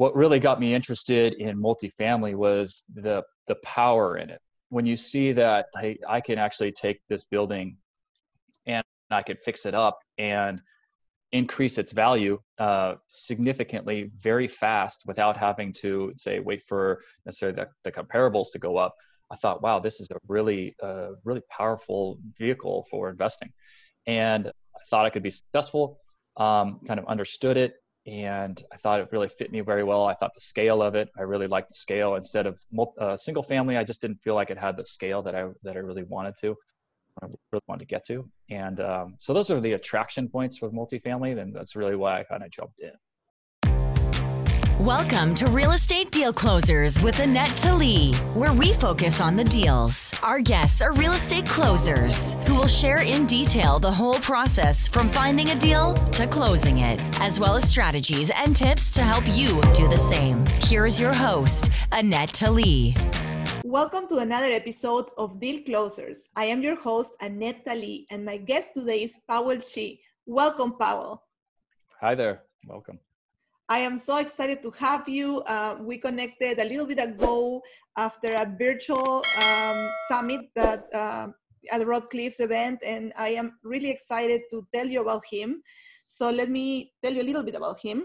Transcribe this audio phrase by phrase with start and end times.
[0.00, 4.40] what really got me interested in multifamily was the the power in it.
[4.70, 5.66] When you see that
[6.08, 7.76] I can actually take this building
[8.64, 10.62] and I can fix it up and
[11.32, 17.68] increase its value uh, significantly very fast without having to say wait for necessarily the,
[17.84, 18.96] the comparables to go up
[19.30, 23.52] i thought wow this is a really uh, really powerful vehicle for investing
[24.08, 26.00] and i thought i could be successful
[26.36, 27.74] um, kind of understood it
[28.06, 31.10] and i thought it really fit me very well i thought the scale of it
[31.18, 32.58] i really liked the scale instead of
[32.98, 35.76] uh, single family i just didn't feel like it had the scale that i that
[35.76, 36.56] i really wanted to
[37.22, 38.28] I really wanted to get to.
[38.50, 41.38] And um, so those are the attraction points with multifamily.
[41.38, 42.92] And that's really why I kind of jumped in.
[44.80, 50.18] Welcome to Real Estate Deal Closers with Annette Tali, where we focus on the deals.
[50.22, 55.10] Our guests are real estate closers who will share in detail the whole process from
[55.10, 59.60] finding a deal to closing it, as well as strategies and tips to help you
[59.74, 60.46] do the same.
[60.62, 62.94] Here's your host, Annette Tali.
[63.66, 66.26] Welcome to another episode of Deal Closers.
[66.36, 70.00] I am your host, Annette Tali, and my guest today is Paul Shih.
[70.24, 71.22] Welcome, Paul.
[72.00, 72.44] Hi there.
[72.66, 72.98] Welcome.
[73.70, 75.40] I am so excited to have you.
[75.46, 77.62] Uh, we connected a little bit ago
[77.96, 81.28] after a virtual um, summit that uh,
[81.72, 85.62] at the Cliff's event, and I am really excited to tell you about him.
[86.08, 88.04] So let me tell you a little bit about him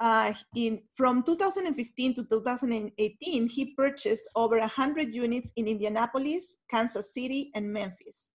[0.00, 7.50] uh, in, from 2015 to 2018, he purchased over 100 units in Indianapolis, Kansas City,
[7.54, 8.30] and Memphis.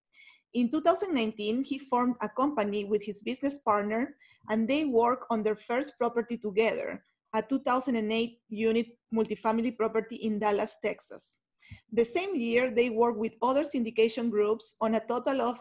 [0.54, 4.16] In 2019, he formed a company with his business partner,
[4.48, 10.78] and they work on their first property together, a 2008 unit multifamily property in Dallas,
[10.82, 11.36] Texas.
[11.92, 15.60] The same year, they worked with other syndication groups on a total of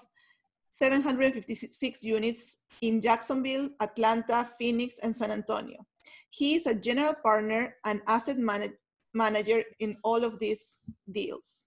[0.71, 5.85] 756 units in Jacksonville, Atlanta, Phoenix, and San Antonio.
[6.29, 8.73] He is a general partner and asset manage
[9.13, 10.79] manager in all of these
[11.11, 11.65] deals.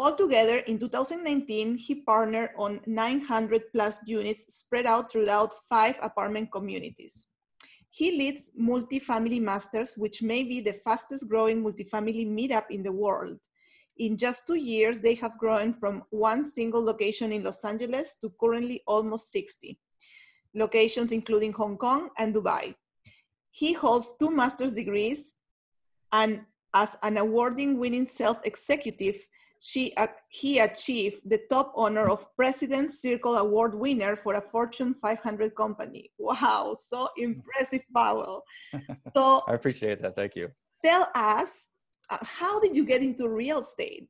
[0.00, 7.28] Altogether, in 2019, he partnered on 900 plus units spread out throughout five apartment communities.
[7.90, 13.40] He leads Multifamily Masters, which may be the fastest growing multifamily meetup in the world.
[13.98, 18.32] In just two years, they have grown from one single location in Los Angeles to
[18.40, 19.78] currently almost 60
[20.54, 22.74] locations, including Hong Kong and Dubai.
[23.50, 25.34] He holds two master's degrees,
[26.10, 26.40] and
[26.72, 29.20] as an awarding winning sales executive,
[29.60, 34.94] she, uh, he achieved the top honor of President's Circle Award winner for a Fortune
[34.94, 36.10] 500 company.
[36.18, 38.42] Wow, so impressive, Paul.
[39.14, 40.16] So I appreciate that.
[40.16, 40.48] Thank you.
[40.82, 41.68] Tell us,
[42.08, 44.08] uh, how did you get into real estate?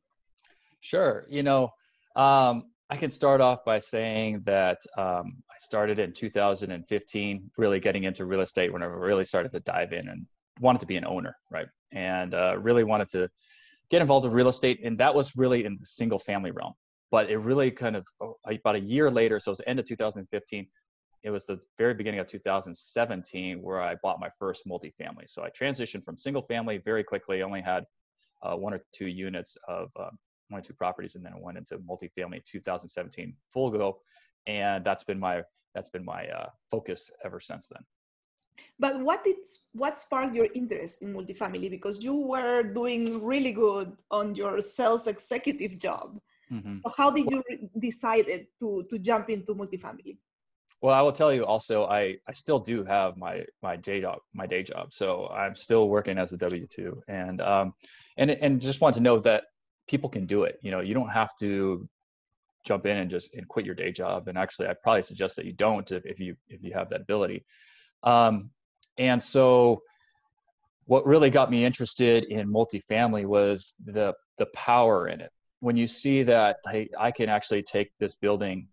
[0.80, 1.26] Sure.
[1.28, 1.72] You know,
[2.14, 8.04] um, I can start off by saying that um, I started in 2015, really getting
[8.04, 10.26] into real estate when I really started to dive in and
[10.60, 11.68] wanted to be an owner, right?
[11.92, 13.28] And uh, really wanted to
[13.90, 14.80] get involved in real estate.
[14.84, 16.74] And that was really in the single family realm.
[17.10, 19.80] But it really kind of oh, about a year later, so it was the end
[19.80, 20.66] of 2015,
[21.22, 25.26] it was the very beginning of 2017 where I bought my first multifamily.
[25.26, 27.84] So I transitioned from single family very quickly, only had
[28.42, 30.18] uh, one or two units of um,
[30.48, 34.00] one or two properties, and then I went into multifamily 2017 full go,
[34.46, 35.42] and that's been my
[35.74, 37.82] that's been my uh, focus ever since then.
[38.78, 39.36] But what did
[39.72, 41.70] what sparked your interest in multifamily?
[41.70, 46.18] Because you were doing really good on your sales executive job.
[46.50, 46.78] Mm-hmm.
[46.82, 50.18] So how did you re- decided to to jump into multifamily?
[50.82, 54.20] Well, I will tell you also, I, I still do have my my day job,
[54.32, 54.94] my day job.
[54.94, 57.74] So I'm still working as a W two, and um,
[58.16, 59.44] and and just want to know that
[59.88, 60.58] people can do it.
[60.62, 61.86] You know, you don't have to
[62.64, 64.28] jump in and just and quit your day job.
[64.28, 67.02] And actually, I probably suggest that you don't if, if you if you have that
[67.02, 67.44] ability.
[68.02, 68.50] Um,
[68.98, 69.82] and so,
[70.86, 75.30] what really got me interested in multifamily was the the power in it.
[75.60, 78.68] When you see that hey, I can actually take this building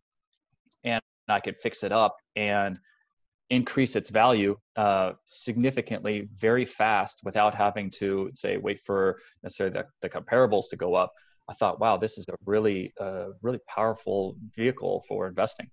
[0.83, 2.79] and I can fix it up and
[3.49, 9.85] increase its value uh, significantly very fast without having to say wait for necessarily the,
[10.01, 11.13] the comparables to go up
[11.49, 15.69] i thought wow this is a really uh, really powerful vehicle for investing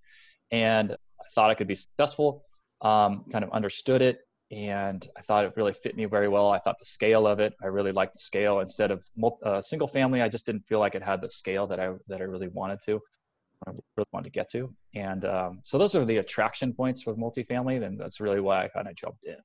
[0.52, 2.44] and i thought i could be successful
[2.84, 4.20] um, kind of understood it
[4.50, 7.54] and i thought it really fit me very well i thought the scale of it
[7.62, 9.02] i really liked the scale instead of
[9.42, 12.20] uh, single family i just didn't feel like it had the scale that i that
[12.20, 13.00] i really wanted to
[13.66, 14.72] I really wanted to get to.
[14.94, 17.84] And um, so those are the attraction points with multifamily.
[17.84, 19.36] And that's really why I kind of jumped in.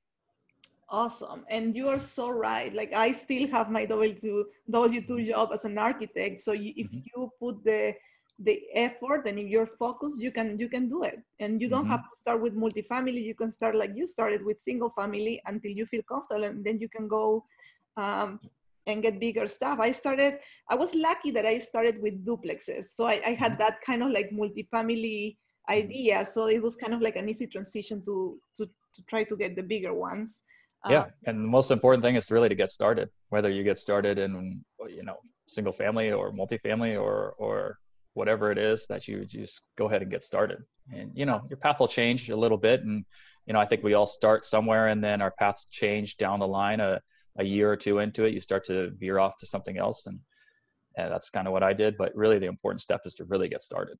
[0.88, 1.44] Awesome.
[1.48, 2.72] And you are so right.
[2.74, 6.40] Like I still have my W2, W2 job as an architect.
[6.40, 6.98] So you, if mm-hmm.
[7.14, 7.94] you put the,
[8.42, 11.18] the effort and if you're focused you can you can do it.
[11.40, 11.90] And you don't Mhm.
[11.94, 13.22] have to start with multifamily.
[13.22, 16.78] You can start like you started with single family until you feel comfortable and then
[16.80, 17.44] you can go
[17.96, 18.40] um,
[18.86, 19.78] and get bigger stuff.
[19.78, 20.38] I started
[20.70, 22.84] i was lucky that i started with duplexes.
[22.96, 25.36] So i, I had that kind of like multifamily
[25.68, 26.24] idea.
[26.24, 29.54] So it was kind of like an easy transition to to, to try to get
[29.54, 30.42] the bigger ones.
[30.88, 33.78] Yeah Um, and the most important thing is really to get started whether you get
[33.78, 37.79] started in you know single family or multifamily or or
[38.14, 40.58] whatever it is that you just go ahead and get started
[40.92, 43.04] and you know your path will change a little bit and
[43.46, 46.46] you know i think we all start somewhere and then our paths change down the
[46.46, 47.00] line a,
[47.38, 50.18] a year or two into it you start to veer off to something else and,
[50.96, 53.48] and that's kind of what i did but really the important step is to really
[53.48, 53.96] get started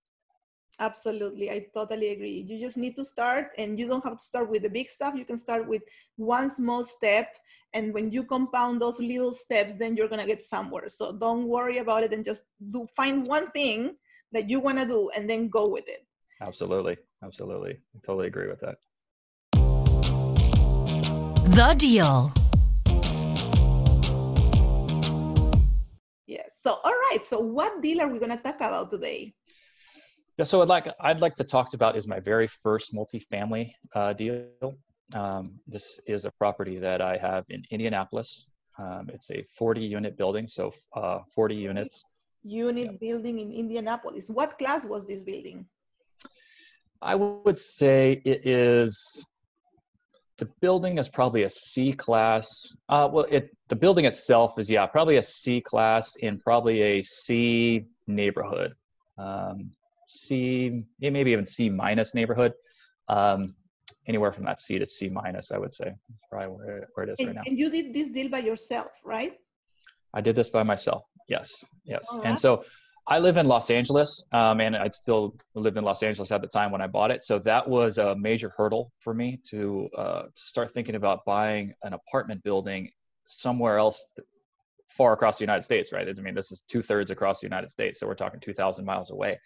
[0.80, 1.50] Absolutely.
[1.50, 2.46] I totally agree.
[2.48, 5.14] You just need to start and you don't have to start with the big stuff.
[5.14, 5.82] You can start with
[6.16, 7.36] one small step.
[7.72, 10.88] And when you compound those little steps, then you're going to get somewhere.
[10.88, 13.94] So don't worry about it and just do find one thing
[14.32, 16.06] that you want to do and then go with it.
[16.46, 18.76] absolutely absolutely i totally agree with that
[21.50, 22.32] The Deal.
[26.26, 26.60] Yes.
[26.62, 27.18] So, all right.
[27.24, 29.34] So, what deal are we going to talk about today?
[30.38, 34.12] Yeah, so I'd like I'd like to talk about is my very first multifamily uh,
[34.12, 34.78] deal.
[35.14, 38.46] Um, this is a property that I have in Indianapolis.
[38.78, 42.04] Um, it's a 40 unit building, so uh, 40 units.
[42.42, 44.30] Unit building in Indianapolis.
[44.30, 45.66] What class was this building?
[47.02, 49.26] I would say it is
[50.38, 52.76] the building is probably a C class.
[52.88, 57.02] Uh, well, it the building itself is yeah probably a C class in probably a
[57.02, 58.74] C neighborhood.
[59.18, 59.70] Um,
[60.08, 62.52] C maybe even C minus neighborhood.
[63.08, 63.54] Um,
[64.06, 65.86] anywhere from that C to C minus, I would say.
[65.86, 67.42] That's probably where, it- where it is right now.
[67.46, 69.34] and you did this deal by yourself, right?
[70.14, 71.04] I did this by myself.
[71.28, 71.48] Yes,
[71.84, 72.04] yes.
[72.10, 72.64] All And so
[73.06, 76.48] I live in Los Angeles, um, and I still lived in Los Angeles at the
[76.48, 77.22] time when I bought it.
[77.22, 81.72] So that was a major hurdle for me to uh, to start thinking about buying
[81.82, 82.90] an apartment building
[83.26, 84.12] somewhere else,
[84.88, 85.92] far across the United States.
[85.92, 86.08] Right?
[86.08, 89.10] I mean, this is two thirds across the United States, so we're talking 2,000 miles
[89.12, 89.38] away.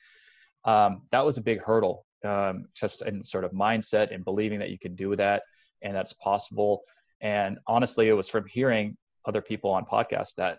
[0.64, 4.70] Um, that was a big hurdle, um, just in sort of mindset and believing that
[4.70, 5.42] you can do that
[5.82, 6.82] and that's possible.
[7.20, 10.58] And honestly, it was from hearing other people on podcasts that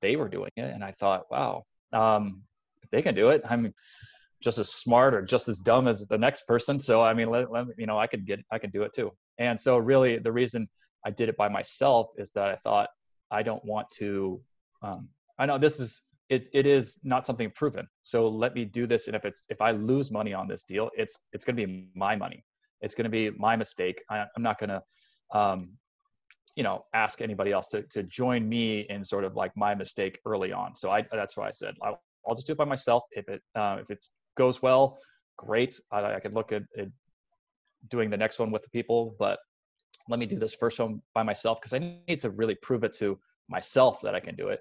[0.00, 0.62] they were doing it.
[0.62, 2.42] And i thought wow um,
[2.82, 3.72] if they can do it i'm
[4.40, 6.78] just as smart or just as dumb as the next person.
[6.78, 9.10] So i mean let, let, you know i could get i can do it too.
[9.38, 10.68] And so really the reason
[11.04, 12.88] i did it by myself is that i thought
[13.30, 14.40] i don't want to
[14.82, 15.08] um,
[15.38, 17.86] i know this is it, it is not something proven.
[18.02, 20.90] So let me do this and if it's if i lose money on this deal
[20.94, 22.44] it's it's going to be my money.
[22.80, 24.02] It's going to be my mistake.
[24.10, 24.82] I, i'm not going to
[25.38, 25.70] um,
[26.56, 30.18] you know ask anybody else to, to join me in sort of like my mistake
[30.26, 30.74] early on.
[30.76, 31.74] So i that's why i said.
[31.82, 33.04] I'll, I'll just do it by myself.
[33.12, 34.04] If it uh, if it
[34.36, 34.98] goes well
[35.38, 35.80] great.
[35.92, 36.88] I, I could look at, at
[37.88, 39.38] doing the next one with the people but
[40.08, 42.92] let me do this first one by myself because i need to really prove it
[42.94, 44.60] to myself that i can do it.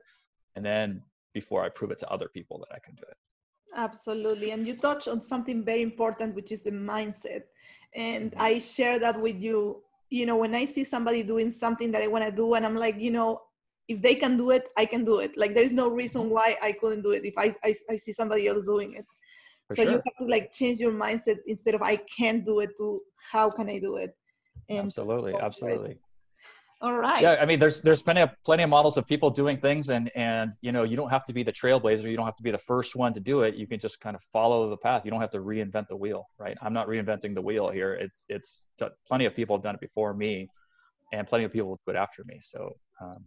[0.56, 1.04] And then
[1.40, 3.18] before i prove it to other people that i can do it
[3.76, 4.52] Absolutely.
[4.52, 7.44] And you touch on something very important, which is the mindset.
[7.96, 8.42] And mm-hmm.
[8.42, 9.84] I share that with you.
[10.10, 12.76] You know, when I see somebody doing something that I want to do, and I'm
[12.76, 13.42] like, you know,
[13.88, 15.38] if they can do it, I can do it.
[15.38, 16.32] Like, there's no reason mm-hmm.
[16.32, 19.06] why I couldn't do it if I, I, I see somebody else doing it.
[19.68, 22.70] For so you have to like change your mindset instead of I can't do it
[22.78, 23.02] to
[23.32, 24.16] how can I do it?
[24.70, 25.34] And absolutely
[25.92, 26.00] it.
[26.80, 27.22] All right.
[27.22, 30.12] yeah i mean there's there's plenty of plenty of models of people doing things and
[30.16, 32.52] and you know you don't have to be the trailblazer you don't have to be
[32.52, 35.10] the first one to do it you can just kind of follow the path you
[35.10, 38.62] don't have to reinvent the wheel right i'm not reinventing the wheel here it's it's
[39.08, 40.48] plenty of people have done it before me
[41.14, 43.24] and plenty of people will do it after me so um,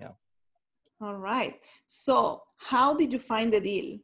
[0.00, 0.08] yeah.
[1.00, 1.54] All right.
[1.86, 3.98] So how did you find the deal?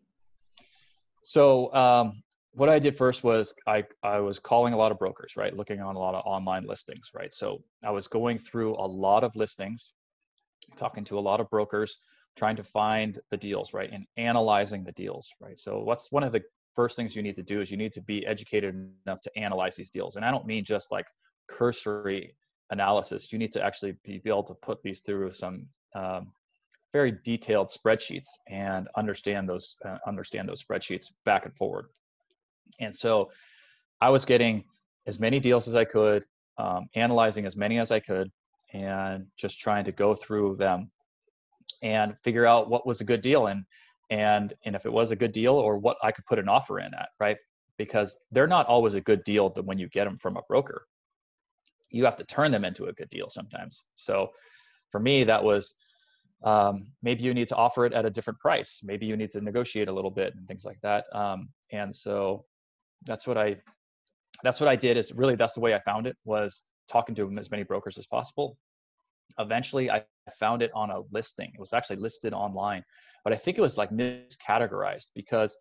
[1.23, 2.23] So um,
[2.55, 5.57] what I did first was I, I was calling a lot of brokers, right?
[5.57, 7.33] Looking on a lot of online listings, right?
[7.33, 9.95] So I was going through a lot of listings,
[10.77, 11.99] talking to a lot of brokers,
[12.37, 13.91] trying to find the deals, right?
[13.93, 15.59] And analyzing the deals, right?
[15.59, 16.43] So what's one of the
[16.77, 18.75] first things you need to do is you need to be educated
[19.07, 20.17] enough to analyze these deals.
[20.17, 21.07] And I don't mean just like
[21.49, 22.35] cursory
[22.71, 23.33] analysis.
[23.33, 26.33] You need to actually be, be able to put these through some um,
[26.93, 31.87] very detailed spreadsheets and understand those uh, understand those spreadsheets back and forward.
[32.81, 33.31] And so
[34.01, 34.65] I was getting
[35.07, 36.25] as many deals as I could,
[36.59, 38.31] um, analyzing as many as I could,
[38.73, 40.91] and just trying to go through them
[41.83, 43.65] and figure out what was a good deal and
[44.11, 46.79] and and if it was a good deal or what I could put an offer
[46.81, 47.37] in at, right?
[47.79, 50.87] Because they're not always a good deal when you get them from a broker.
[51.91, 53.85] You have to turn them into a good deal sometimes.
[53.97, 54.31] So
[54.91, 55.75] for me, that was
[56.43, 58.81] um, maybe you need to offer it at a different price.
[58.85, 61.05] Maybe you need to negotiate a little bit and things like that.
[61.15, 62.45] Um, and so
[63.07, 63.57] that's what I
[64.43, 64.97] that's what I did.
[64.97, 68.07] Is really that's the way I found it was talking to as many brokers as
[68.07, 68.59] possible.
[69.39, 70.05] Eventually, I
[70.39, 71.51] found it on a listing.
[71.55, 72.85] It was actually listed online,
[73.25, 75.57] but I think it was like miscategorized because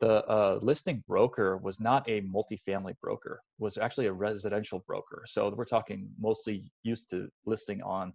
[0.00, 5.52] the uh, listing broker was not a multifamily broker was actually a residential broker so
[5.56, 8.12] we're talking mostly used to listing on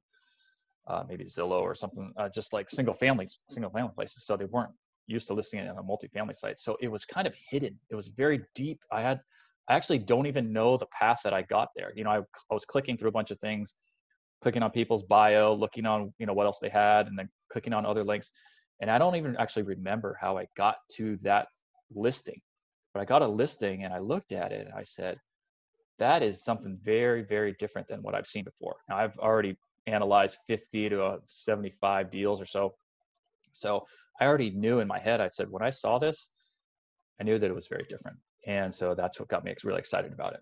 [0.87, 4.45] uh, maybe zillow or something uh, just like single families single family places so they
[4.45, 4.71] weren't
[5.07, 7.95] used to listing it on a multifamily site so it was kind of hidden it
[7.95, 9.19] was very deep i had
[9.69, 12.53] i actually don't even know the path that i got there you know i, I
[12.53, 13.75] was clicking through a bunch of things
[14.41, 17.73] clicking on people's bio looking on you know what else they had and then clicking
[17.73, 18.31] on other links
[18.81, 21.47] and i don't even actually remember how i got to that
[21.95, 22.41] listing.
[22.93, 25.19] But I got a listing and I looked at it and I said,
[25.99, 28.75] that is something very, very different than what I've seen before.
[28.89, 29.57] Now, I've already
[29.87, 32.75] analyzed 50 to uh, 75 deals or so.
[33.51, 33.85] So
[34.19, 36.29] I already knew in my head, I said, when I saw this,
[37.19, 38.17] I knew that it was very different.
[38.45, 40.41] And so that's what got me really excited about it.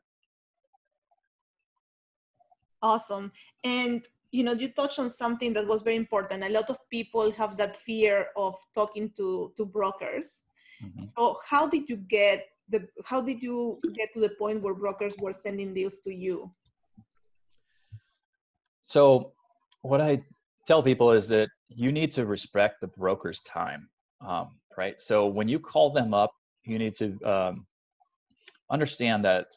[2.81, 3.31] Awesome.
[3.63, 6.43] And you know, you touched on something that was very important.
[6.43, 10.43] A lot of people have that fear of talking to to brokers.
[10.83, 11.03] Mm-hmm.
[11.03, 15.15] So how did you get the how did you get to the point where brokers
[15.19, 16.51] were sending deals to you?
[18.85, 19.33] So
[19.81, 20.23] what I
[20.67, 23.89] tell people is that you need to respect the broker's time,
[24.25, 24.95] um, right?
[24.99, 26.31] So when you call them up,
[26.63, 27.65] you need to um,
[28.69, 29.47] understand that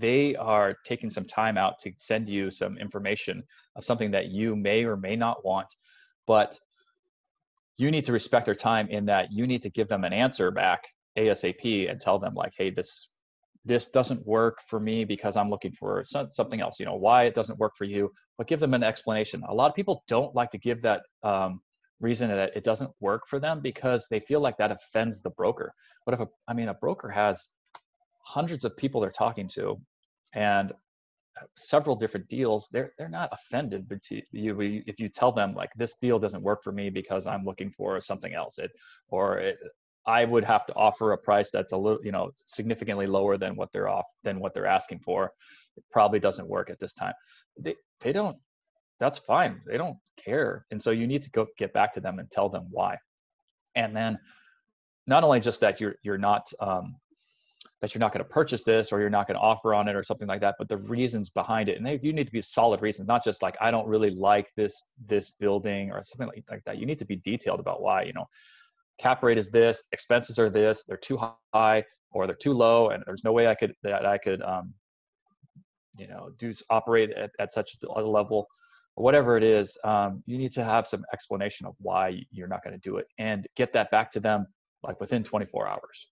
[0.00, 3.42] they are taking some time out to send you some information
[3.76, 5.66] of something that you may or may not want,
[6.26, 6.58] but
[7.76, 10.50] you need to respect their time in that you need to give them an answer
[10.50, 10.86] back
[11.18, 13.09] asap and tell them like hey this
[13.64, 17.34] this doesn't work for me because i'm looking for something else you know why it
[17.34, 20.50] doesn't work for you but give them an explanation a lot of people don't like
[20.50, 21.60] to give that um,
[22.00, 25.72] reason that it doesn't work for them because they feel like that offends the broker
[26.06, 27.48] but if a i mean a broker has
[28.22, 29.76] hundreds of people they're talking to
[30.34, 30.72] and
[31.56, 33.86] several different deals, they're they're not offended
[34.32, 37.70] you if you tell them like this deal doesn't work for me because I'm looking
[37.70, 38.58] for something else.
[38.58, 38.72] It
[39.08, 39.58] or it,
[40.06, 43.56] I would have to offer a price that's a little you know significantly lower than
[43.56, 45.32] what they're off than what they're asking for.
[45.76, 47.14] It probably doesn't work at this time.
[47.58, 48.36] They they don't.
[48.98, 49.62] That's fine.
[49.66, 52.48] They don't care, and so you need to go get back to them and tell
[52.48, 52.98] them why.
[53.74, 54.18] And then
[55.06, 56.96] not only just that you're you're not um,
[57.80, 59.96] that you're not going to purchase this or you're not going to offer on it
[59.96, 62.42] or something like that but the reasons behind it and they, you need to be
[62.42, 66.44] solid reasons not just like i don't really like this this building or something like,
[66.50, 68.26] like that you need to be detailed about why you know
[69.00, 71.18] cap rate is this expenses are this they're too
[71.54, 74.74] high or they're too low and there's no way i could that i could um
[76.00, 78.46] you know do operate at, at such a level.
[78.94, 82.74] Whatever it is um, you need to have some explanation of why you're not going
[82.74, 84.46] to do it and get that back to them
[84.82, 86.08] like within 24 hours.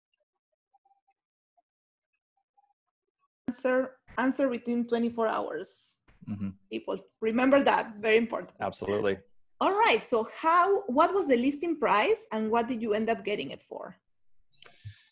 [3.49, 5.95] Answer answer within 24 hours.
[6.29, 6.51] Mm-hmm.
[6.71, 8.53] people remember that very important.
[8.61, 9.17] Absolutely
[9.61, 13.25] all right so how what was the listing price and what did you end up
[13.25, 13.97] getting it for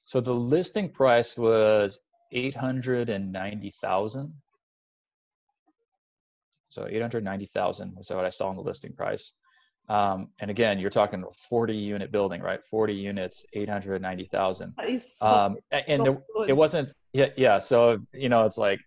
[0.04, 2.00] so the listing price was
[2.32, 4.32] 890000
[6.68, 9.32] so 890000 was what i saw in the listing price
[9.88, 12.64] um, and again, you're talking 40 unit building, right?
[12.64, 14.74] 40 units, 890,000.
[14.98, 17.58] So, um, and so there, it wasn't, yeah, yeah.
[17.58, 18.80] So, you know, it's like,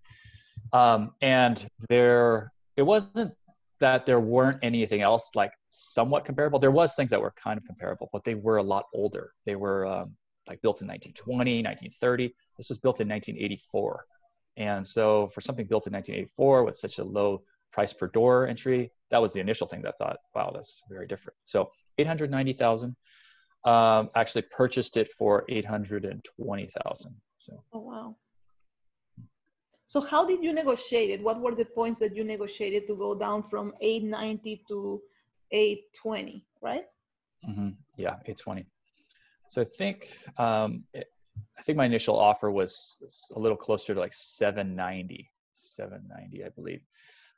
[0.74, 3.34] um, and there, it wasn't
[3.80, 6.60] that there weren't anything else like somewhat comparable.
[6.60, 9.34] There was things that were kind of comparable, but they were a lot older.
[9.46, 10.16] They were um,
[10.48, 12.36] like built in 1920, 1930.
[12.58, 14.06] This was built in 1984.
[14.58, 18.92] And so for something built in 1984 with such a low price per door entry.
[19.12, 21.38] That was the initial thing that I thought, wow, that's very different.
[21.46, 22.96] So 890,000.
[23.66, 27.16] Um, actually purchased it for 820,000.
[27.40, 27.64] So.
[27.74, 28.16] Oh wow.
[29.90, 31.24] So how did you negotiate it?
[31.24, 35.02] What were the points that you negotiated to go down from 890 to
[35.50, 36.84] 820, right?
[37.50, 37.70] Mm-hmm.
[37.98, 38.68] Yeah, 820.
[39.50, 41.08] So I think um, it,
[41.58, 43.00] I think my initial offer was
[43.36, 46.82] a little closer to like 790, 790, I believe.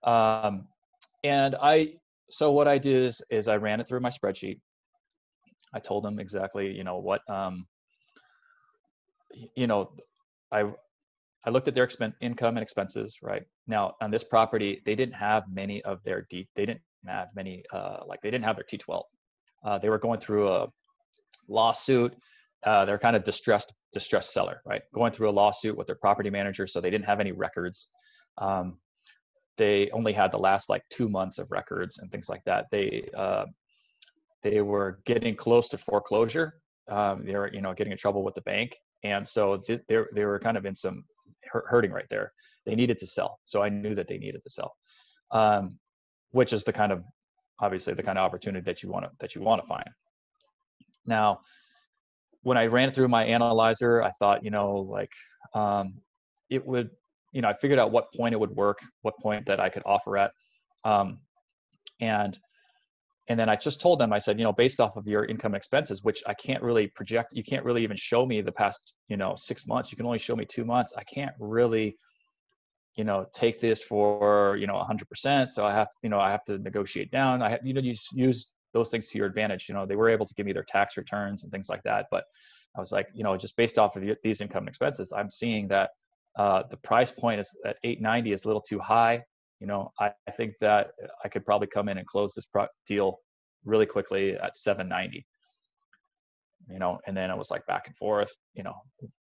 [0.04, 0.68] Um,
[1.24, 1.94] and I,
[2.30, 4.60] so what I did is, is I ran it through my spreadsheet.
[5.74, 7.66] I told them exactly, you know, what, um,
[9.56, 9.94] you know,
[10.52, 10.66] I,
[11.46, 11.90] I looked at their
[12.22, 13.44] income and expenses, right?
[13.68, 17.64] Now on this property, they didn't have many of their D, they didn't have many,
[17.74, 19.04] uh, like they didn't have their T12.
[19.64, 20.68] Uh, they were going through a
[21.48, 22.16] lawsuit.
[22.64, 24.84] Uh, they're kind of distressed, distressed seller, right?
[24.94, 27.90] Going through a lawsuit with their property manager, so they didn't have any records.
[28.38, 28.78] Um,
[29.58, 32.66] they only had the last like two months of records and things like that.
[32.72, 33.46] They uh,
[34.44, 36.60] they were getting close to foreclosure.
[36.90, 40.26] Um, they were, you know, getting in trouble with the bank, and so they they
[40.26, 41.04] were kind of in some
[41.44, 42.34] hurting right there.
[42.66, 44.76] They needed to sell, so I knew that they needed to sell,
[45.32, 45.80] um,
[46.32, 47.04] which is the kind of
[47.60, 49.90] obviously the kind of opportunity that you want to that you want to find.
[51.06, 51.42] Now,
[52.44, 55.12] when I ran through my analyzer, I thought, you know, like
[55.54, 55.96] um,
[56.50, 56.90] it would,
[57.32, 59.84] you know, I figured out what point it would work, what point that I could
[59.86, 60.32] offer at,
[60.84, 61.20] um,
[62.00, 62.38] and
[63.32, 65.56] and then I just told them, I said, you know, based off of your income
[65.56, 69.16] expenses, which I can't really project, you can't really even show me the past, you
[69.16, 69.90] know, six months.
[69.90, 70.92] You can only show me two months.
[70.98, 71.96] I can't really,
[72.98, 75.50] you know, take this for, you know, 100%.
[75.50, 77.42] So I have, you know, I have to negotiate down.
[77.42, 79.70] I have, you know, you use those things to your advantage.
[79.70, 82.08] You know, they were able to give me their tax returns and things like that.
[82.12, 82.26] But
[82.76, 85.92] I was like, you know, just based off of these income expenses, I'm seeing that
[86.38, 89.24] uh, the price point is at 890 is a little too high
[89.62, 90.92] you know, I, I think that
[91.24, 93.20] I could probably come in and close this pro- deal
[93.64, 95.26] really quickly at 790.
[96.68, 98.76] You know, and then it was like back and forth, you know,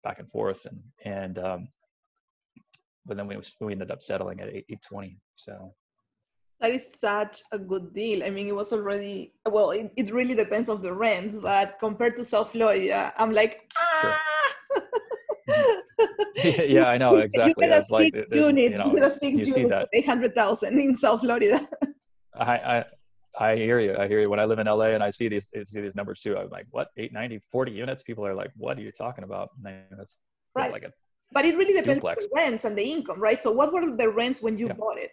[0.04, 1.68] back and forth, and and um,
[3.06, 5.18] but then we we ended up settling at 820.
[5.36, 5.74] So
[6.60, 8.24] that is such a good deal.
[8.24, 9.70] I mean, it was already well.
[9.72, 14.00] It, it really depends on the rents, but compared to South Florida, I'm like ah.
[14.02, 14.37] Sure.
[16.44, 17.66] yeah, I know exactly.
[17.66, 18.72] You six like, unit.
[18.72, 21.68] You, know, you get a six unit eight hundred thousand in South Florida.
[22.36, 22.86] I, I
[23.40, 23.96] I hear you.
[23.98, 24.30] I hear you.
[24.30, 26.68] When I live in LA and I see these see these numbers too, I'm like,
[26.72, 26.90] what?
[26.98, 28.04] 890, 40 units?
[28.04, 29.50] People are like, what are you talking about?
[29.64, 30.20] That's
[30.56, 30.72] right.
[30.72, 30.92] Like a
[31.32, 32.24] but it really depends duplex.
[32.24, 33.42] on the rents and the income, right?
[33.42, 34.74] So what were the rents when you yeah.
[34.74, 35.12] bought it?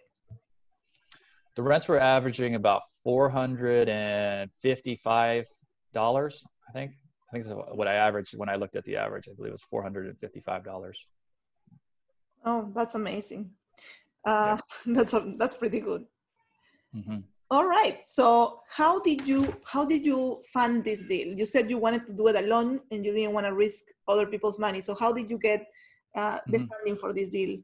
[1.57, 5.47] The rents were averaging about four hundred and fifty-five
[5.93, 6.93] dollars, I think.
[7.35, 9.29] I think what I averaged when I looked at the average.
[9.29, 11.07] I believe it was four hundred and fifty-five dollars.
[12.45, 13.51] Oh, that's amazing.
[14.27, 14.95] Uh, yeah.
[14.95, 16.05] That's a, that's pretty good.
[16.97, 17.19] Mm-hmm.
[17.51, 17.99] All right.
[18.05, 21.29] So how did you how did you fund this deal?
[21.37, 24.27] You said you wanted to do it alone and you didn't want to risk other
[24.27, 24.81] people's money.
[24.81, 25.67] So how did you get
[26.17, 26.67] uh, the mm-hmm.
[26.67, 27.59] funding for this deal?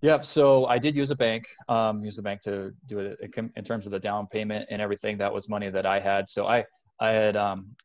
[0.00, 0.24] Yep.
[0.24, 3.86] So I did use a bank, um, use the bank to do it in terms
[3.86, 5.18] of the down payment and everything.
[5.18, 6.28] That was money that I had.
[6.28, 6.64] So I
[7.00, 7.76] I had um,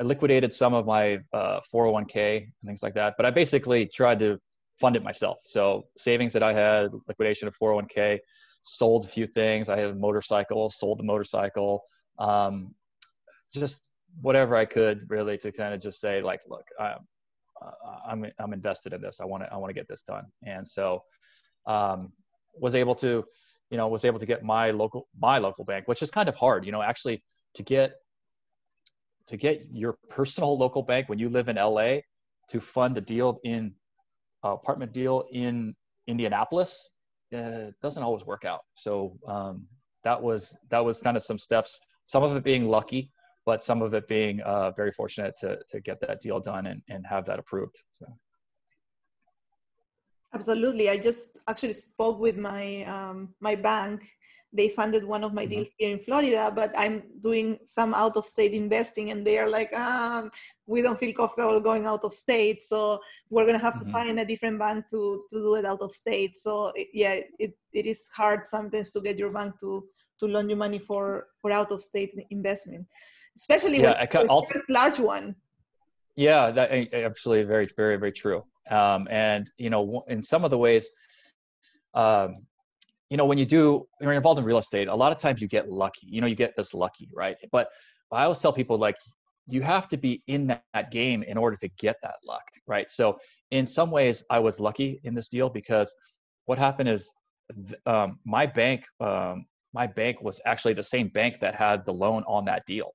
[0.00, 3.14] I liquidated some of my uh, 401k and things like that.
[3.16, 4.38] But I basically tried to
[4.80, 5.38] fund it myself.
[5.44, 8.20] So savings that I had, liquidation of 401k,
[8.60, 9.68] sold a few things.
[9.68, 11.82] I had a motorcycle, sold the motorcycle,
[12.18, 12.74] um,
[13.52, 13.88] just
[14.20, 16.98] whatever I could really to kind of just say like, look, I'm,
[18.06, 19.20] I'm, I'm invested in this.
[19.20, 20.26] I want to, I want to get this done.
[20.44, 21.02] And so,
[21.66, 22.12] um,
[22.54, 23.24] was able to,
[23.70, 26.34] you know, was able to get my local, my local bank, which is kind of
[26.36, 27.22] hard, you know, actually
[27.54, 27.96] to get,
[29.28, 31.98] to get your personal local bank when you live in LA
[32.48, 33.74] to fund a deal in
[34.44, 35.74] uh, apartment deal in
[36.06, 36.90] Indianapolis
[37.36, 38.60] uh, doesn't always work out.
[38.74, 39.66] So um,
[40.04, 41.78] that was that was kind of some steps.
[42.04, 43.12] Some of it being lucky,
[43.44, 46.82] but some of it being uh, very fortunate to to get that deal done and,
[46.88, 47.76] and have that approved.
[47.98, 48.06] So.
[50.34, 50.90] Absolutely.
[50.90, 54.08] I just actually spoke with my um, my bank
[54.52, 55.50] they funded one of my mm-hmm.
[55.50, 59.48] deals here in Florida, but I'm doing some out of state investing and they are
[59.48, 60.28] like, ah,
[60.66, 62.62] we don't feel comfortable going out of state.
[62.62, 63.86] So we're going to have mm-hmm.
[63.86, 66.38] to find a different bank to, to do it out of state.
[66.38, 69.84] So it, yeah, it, it is hard sometimes to get your bank to,
[70.20, 72.86] to loan you money for, for out of state investment,
[73.36, 75.36] especially yeah, when a large one.
[76.16, 78.42] Yeah, that actually very, very, very true.
[78.70, 80.90] Um, and you know, in some of the ways,
[81.94, 82.47] um,
[83.10, 85.48] you know, when you do, you're involved in real estate, a lot of times you
[85.48, 86.06] get lucky.
[86.06, 87.36] You know, you get this lucky, right?
[87.50, 87.68] But
[88.12, 88.96] I always tell people like
[89.46, 92.90] you have to be in that, that game in order to get that luck, right?
[92.90, 93.18] So
[93.50, 95.92] in some ways, I was lucky in this deal because
[96.44, 97.10] what happened is
[97.86, 102.24] um, my bank, um, my bank was actually the same bank that had the loan
[102.26, 102.92] on that deal,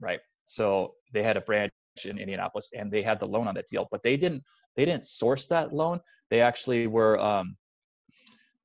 [0.00, 0.20] right?
[0.46, 1.72] So they had a branch
[2.04, 4.42] in Indianapolis and they had the loan on that deal, but they didn't
[4.76, 6.00] they didn't source that loan.
[6.30, 7.56] They actually were um,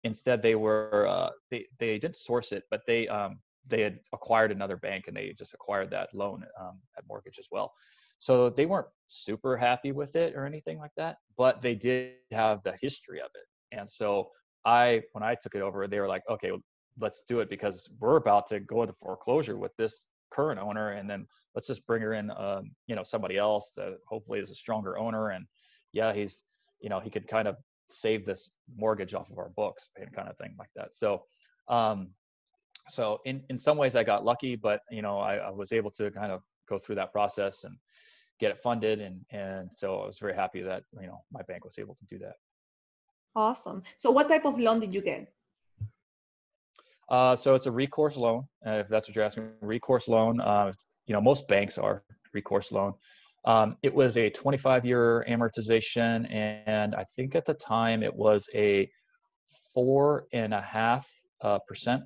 [0.03, 4.51] instead they were uh, they they didn't source it but they um, they had acquired
[4.51, 7.71] another bank and they just acquired that loan um, at mortgage as well.
[8.17, 12.63] So they weren't super happy with it or anything like that but they did have
[12.63, 13.77] the history of it.
[13.77, 14.29] And so
[14.63, 16.51] i when i took it over they were like okay
[16.99, 21.09] let's do it because we're about to go into foreclosure with this current owner and
[21.09, 24.55] then let's just bring her in um, you know somebody else that hopefully is a
[24.55, 25.29] stronger owner.
[25.29, 25.45] And
[25.93, 26.43] yeah he's
[26.81, 27.55] you know he could kind of
[27.91, 31.23] save this mortgage off of our books and kind of thing like that so
[31.67, 32.09] um
[32.89, 35.91] so in in some ways i got lucky but you know I, I was able
[35.91, 37.75] to kind of go through that process and
[38.39, 41.63] get it funded and and so i was very happy that you know my bank
[41.63, 42.35] was able to do that
[43.35, 45.31] awesome so what type of loan did you get
[47.11, 49.49] Uh, so it's a recourse loan, uh, if that's what you're asking.
[49.59, 50.39] Recourse loan.
[50.39, 50.71] Uh,
[51.07, 52.93] you know, most banks are recourse loan.
[53.45, 58.89] Um, it was a 25-year amortization, and I think at the time it was a
[59.73, 61.09] four and a half
[61.41, 62.03] uh, percent.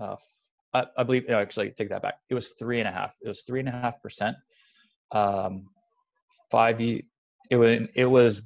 [0.00, 0.16] Uh,
[0.74, 1.28] I, I, believe.
[1.28, 2.18] No, actually, take that back.
[2.30, 3.14] It was three and a half.
[3.22, 4.36] It was three and a half percent.
[5.12, 5.68] Um,
[6.50, 6.80] five.
[6.80, 7.04] It
[7.52, 7.80] was.
[7.94, 8.42] It was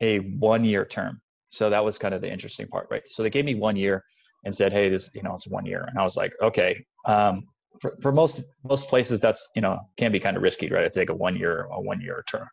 [0.00, 1.20] a one-year term.
[1.50, 3.02] So that was kind of the interesting part, right?
[3.06, 4.04] So they gave me one year
[4.44, 7.48] and said, "Hey, this, you know, it's one year," and I was like, "Okay." Um,
[7.80, 10.82] for, for most most places, that's you know can be kind of risky, right?
[10.82, 12.46] To take a one year a one year term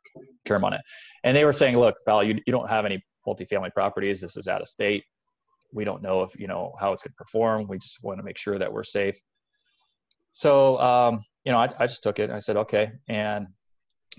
[0.45, 0.81] term on it,
[1.23, 4.21] and they were saying, "Look, Val, you you don't have any multifamily properties.
[4.21, 5.03] This is out of state.
[5.71, 7.67] We don't know if you know how it's going to perform.
[7.67, 9.19] We just want to make sure that we're safe."
[10.31, 12.29] So um, you know, I, I just took it.
[12.29, 13.47] I said, "Okay," and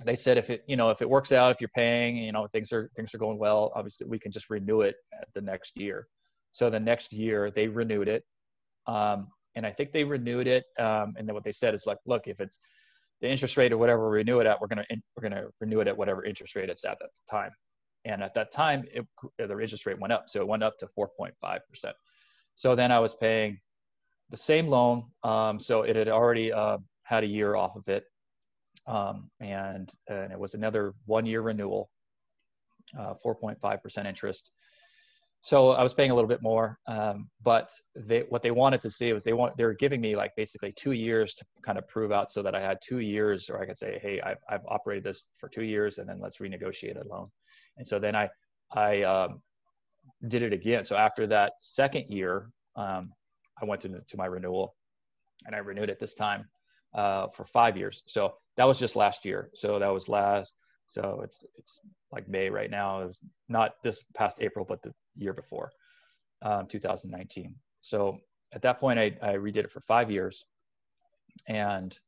[0.05, 2.47] they said if it you know if it works out if you're paying you know
[2.49, 4.97] things are things are going well obviously we can just renew it
[5.33, 6.07] the next year
[6.53, 8.25] so the next year they renewed it
[8.87, 11.99] um, and i think they renewed it um, and then what they said is like
[12.07, 12.59] look if it's
[13.21, 14.85] the interest rate or whatever we renew it at we're to
[15.17, 17.51] we're to renew it at whatever interest rate it's at that time
[18.05, 19.05] and at that time it,
[19.39, 21.33] the interest rate went up so it went up to 4.5%
[22.55, 23.59] so then i was paying
[24.31, 28.05] the same loan um, so it had already uh, had a year off of it
[28.87, 31.91] um, and, and it was another one year renewal,
[32.99, 34.51] uh, 4.5% interest.
[35.47, 38.91] So I was paying a little bit more, um, but they, what they wanted to
[38.91, 41.87] see was they want they were giving me like basically two years to kind of
[41.87, 44.67] prove out so that I had two years, or I could say, hey, I've, I've
[44.67, 47.31] operated this for two years, and then let's renegotiate a loan.
[47.77, 48.29] And so then I
[48.73, 49.41] I um,
[50.27, 50.83] did it again.
[50.83, 53.13] So after that second year, um,
[53.63, 54.75] I went to to my renewal,
[55.45, 56.49] and I renewed it this time
[56.93, 58.03] uh, for five years.
[58.09, 59.51] So that was just last year.
[59.55, 60.57] So that was last.
[60.89, 61.79] So it's it's
[62.11, 63.03] like May right now.
[63.03, 65.71] It was not this past April, but the year before,
[66.43, 67.55] um, 2019.
[67.81, 68.19] So
[68.53, 70.45] at that point, I, I redid it for five years,
[71.49, 71.99] and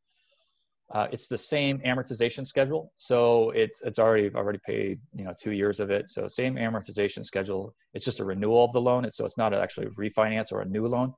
[0.95, 2.93] uh, it's the same amortization schedule.
[2.97, 6.09] So it's it's already I've already paid you know two years of it.
[6.09, 7.75] So same amortization schedule.
[7.93, 9.05] It's just a renewal of the loan.
[9.05, 11.13] It's, so it's not actually a refinance or a new loan,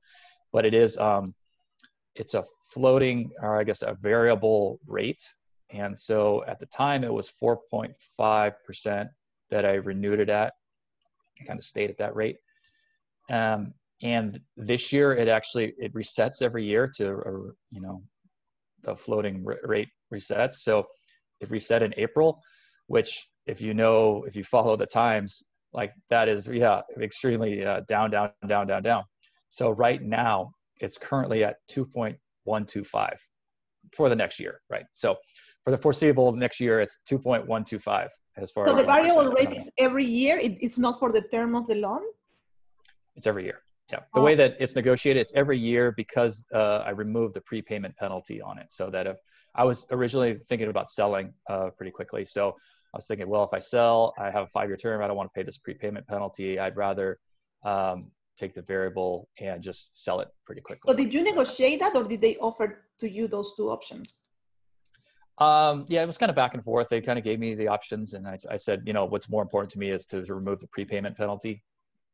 [0.51, 1.33] but it is um,
[2.15, 5.23] it's a floating or I guess a variable rate.
[5.69, 9.09] And so at the time it was 4.5%
[9.49, 10.53] that I renewed it at.
[11.45, 12.37] Kind of stayed at that rate.
[13.29, 13.73] Um,
[14.03, 18.01] and this year it actually it resets every year to uh, you know
[18.83, 20.55] the floating rate resets.
[20.55, 20.87] So
[21.39, 22.41] it reset in April,
[22.87, 27.81] which if you know if you follow the times like that is yeah extremely uh,
[27.87, 29.03] down down down down down.
[29.49, 33.17] So right now it's currently at 2.125
[33.93, 34.85] for the next year, right?
[34.93, 35.17] So
[35.63, 39.69] for the foreseeable next year, it's 2.125 as far so as the variable rate is
[39.77, 40.37] every year.
[40.37, 42.01] It, it's not for the term of the loan.
[43.15, 43.61] It's every year.
[43.91, 44.23] Yeah, the oh.
[44.23, 48.57] way that it's negotiated, it's every year because uh, I removed the prepayment penalty on
[48.57, 48.67] it.
[48.69, 49.17] So that if
[49.53, 52.55] I was originally thinking about selling uh, pretty quickly, so
[52.93, 55.01] I was thinking, well, if I sell, I have a five-year term.
[55.01, 56.57] I don't want to pay this prepayment penalty.
[56.57, 57.19] I'd rather
[57.63, 60.89] um, take the variable and just sell it pretty quickly.
[60.89, 64.21] So did you negotiate that or did they offer to you those two options?
[65.37, 66.89] Um, yeah, it was kind of back and forth.
[66.89, 69.41] They kind of gave me the options, and I, I said, you know, what's more
[69.41, 71.63] important to me is to, to remove the prepayment penalty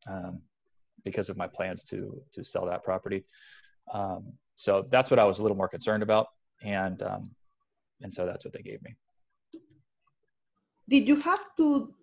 [0.07, 0.41] um,
[1.03, 3.25] because of my plans to to sell that property.
[3.93, 6.27] Um, so that's what I was a little more concerned about,
[6.63, 7.31] and um,
[8.01, 8.95] and so that's what they gave me.
[10.87, 11.93] Did you have to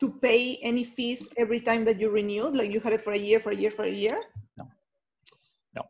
[0.00, 2.54] to pay any fees every time that you renewed?
[2.54, 4.18] Like you had it for a year, for a year, for a year?
[4.58, 4.68] No,
[5.74, 5.82] no,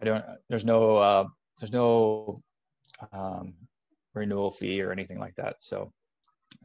[0.00, 0.24] I don't.
[0.48, 1.24] There's no, uh,
[1.58, 2.42] there's no
[3.12, 3.54] um,
[4.14, 5.56] renewal fee or anything like that.
[5.58, 5.92] So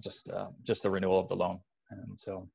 [0.03, 1.59] just, uh, just the renewal of the loan.
[1.91, 2.47] And so.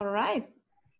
[0.00, 0.48] All right.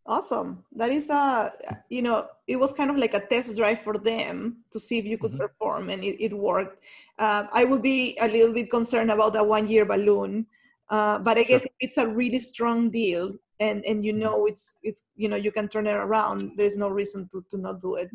[0.07, 0.65] Awesome.
[0.73, 1.51] That is a,
[1.89, 5.07] you know, it was kind of like a test drive for them to see if
[5.07, 5.41] you could mm-hmm.
[5.41, 6.85] perform and it, it worked.
[7.19, 10.47] Uh, I would be a little bit concerned about that one year balloon.
[10.91, 11.59] Uh, but I sure.
[11.59, 14.23] guess it's a really strong deal and, and you mm-hmm.
[14.23, 17.57] know it's, it's, you know, you can turn it around, there's no reason to, to
[17.57, 18.11] not do it.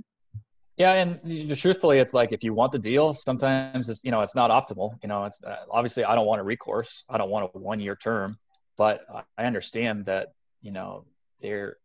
[0.80, 4.34] Yeah, and truthfully, it's like if you want the deal, sometimes it's you know it's
[4.34, 4.94] not optimal.
[5.04, 7.82] You know, it's uh, obviously I don't want a recourse, I don't want a one
[7.82, 8.39] year term,
[8.78, 9.02] but
[9.38, 10.30] I understand that
[10.62, 11.06] you know
[11.42, 11.76] they're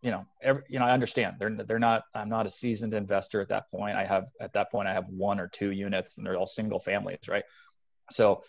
[0.00, 3.40] you know every, you know i understand they're they're not i'm not a seasoned investor
[3.40, 6.24] at that point i have at that point i have one or two units and
[6.26, 7.42] they're all single families right
[8.10, 8.42] so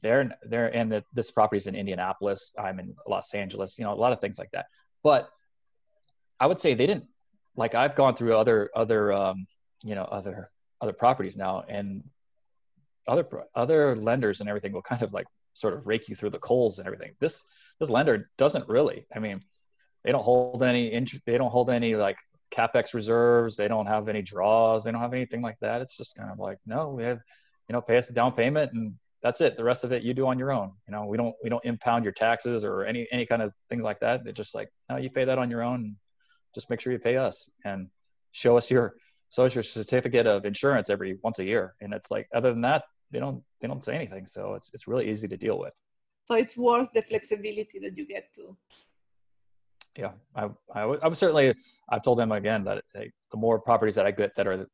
[0.00, 3.92] they're they're and the, this property is in indianapolis i'm in los angeles you know
[3.92, 4.66] a lot of things like that
[5.02, 5.28] but
[6.40, 7.04] i would say they didn't
[7.58, 9.46] like i've gone through other other um
[9.84, 12.02] you know other other properties now and
[13.06, 16.38] other other lenders and everything will kind of like sort of rake you through the
[16.38, 17.14] coals and everything.
[17.20, 17.42] This
[17.80, 19.06] this lender doesn't really.
[19.14, 19.42] I mean,
[20.04, 20.90] they don't hold any
[21.26, 22.16] they don't hold any like
[22.54, 23.56] capex reserves.
[23.56, 24.84] They don't have any draws.
[24.84, 25.80] They don't have anything like that.
[25.80, 27.20] It's just kind of like no we have
[27.68, 29.56] you know pay us a down payment and that's it.
[29.56, 30.72] The rest of it you do on your own.
[30.86, 33.82] You know we don't we don't impound your taxes or any any kind of things
[33.82, 34.24] like that.
[34.24, 35.96] They're just like no you pay that on your own
[36.54, 37.88] just make sure you pay us and
[38.32, 38.94] show us your
[39.36, 41.74] your certificate of insurance every once a year.
[41.80, 44.26] And it's like other than that they don't they don't say anything.
[44.26, 45.74] So it's it's really easy to deal with.
[46.24, 48.56] So it's worth the flexibility that you get to
[49.98, 50.12] yeah.
[50.34, 51.54] I i would, I would certainly
[51.90, 54.66] i've told them again that like, the more properties that i get that are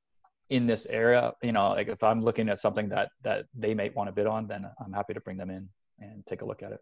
[0.50, 3.88] in this area you know like if i'm looking at something that that they may
[3.96, 5.68] want to bid on then i'm happy to bring them in
[6.00, 6.80] and take a look at it.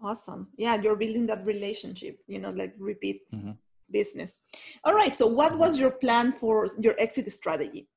[0.00, 0.46] Awesome.
[0.56, 0.80] Yeah.
[0.80, 3.52] You're building that relationship you know like repeat mm-hmm.
[3.90, 4.42] Business.
[4.84, 7.88] All right so what was your plan for your exit strategy?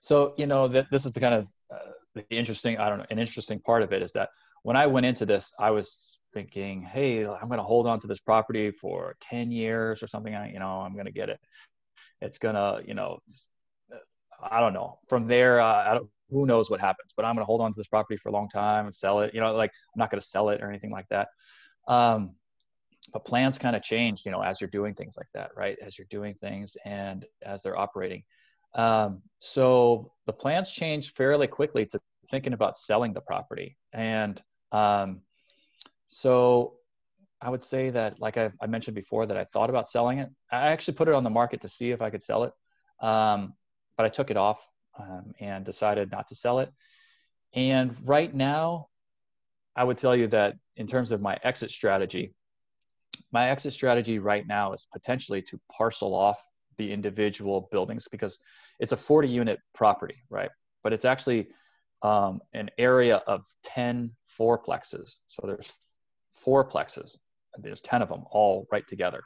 [0.00, 3.06] So you know that this is the kind of uh, the interesting i don't know
[3.10, 4.30] an interesting part of it is that
[4.62, 8.06] when i went into this i was thinking hey i'm going to hold on to
[8.06, 11.40] this property for 10 years or something you know i'm going to get it.
[12.20, 13.18] It's going to you know
[14.50, 14.98] i don't know.
[15.08, 17.88] From there uh, who knows what happens but i'm going to hold on to this
[17.88, 19.34] property for a long time and sell it.
[19.34, 21.28] You know like i'm not going to sell it or anything like that.
[21.86, 22.34] Um,
[23.14, 25.96] but plans kind of change you know as you're doing things like that right as
[25.96, 28.22] you're doing things and as they're operating
[28.74, 32.00] um, so the plans changed fairly quickly to
[32.30, 33.76] thinking about selling the property.
[33.92, 34.40] And
[34.72, 35.20] um,
[36.06, 36.74] so
[37.40, 40.30] I would say that, like I, I, mentioned before, that I thought about selling it.
[40.50, 42.52] I actually put it on the market to see if I could sell it,
[43.00, 43.54] um,
[43.96, 44.66] but I took it off
[44.98, 46.72] um, and decided not to sell it.
[47.52, 48.88] And right now,
[49.76, 52.34] I would tell you that in terms of my exit strategy,
[53.32, 56.38] my exit strategy right now is potentially to parcel off
[56.76, 58.38] the individual buildings because
[58.80, 60.50] it's a 40 unit property, right?
[60.82, 61.48] But it's actually
[62.02, 65.14] um, an area of 10 fourplexes.
[65.28, 65.70] So there's
[66.34, 67.16] four plexes.
[67.58, 69.22] There's 10 of them all right together,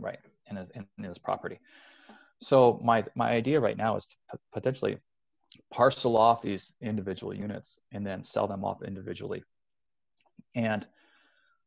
[0.00, 0.18] right,
[0.50, 1.58] in his, in his property.
[2.40, 4.98] So my, my idea right now is to potentially
[5.70, 9.42] parcel off these individual units and then sell them off individually.
[10.54, 10.86] And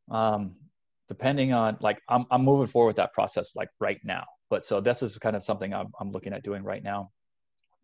[0.10, 0.56] um,
[1.12, 4.82] depending on like I'm, I'm moving forward with that process like right now but so
[4.82, 7.10] this is kind of something I'm, I'm looking at doing right now.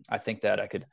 [0.10, 0.86] I think that I could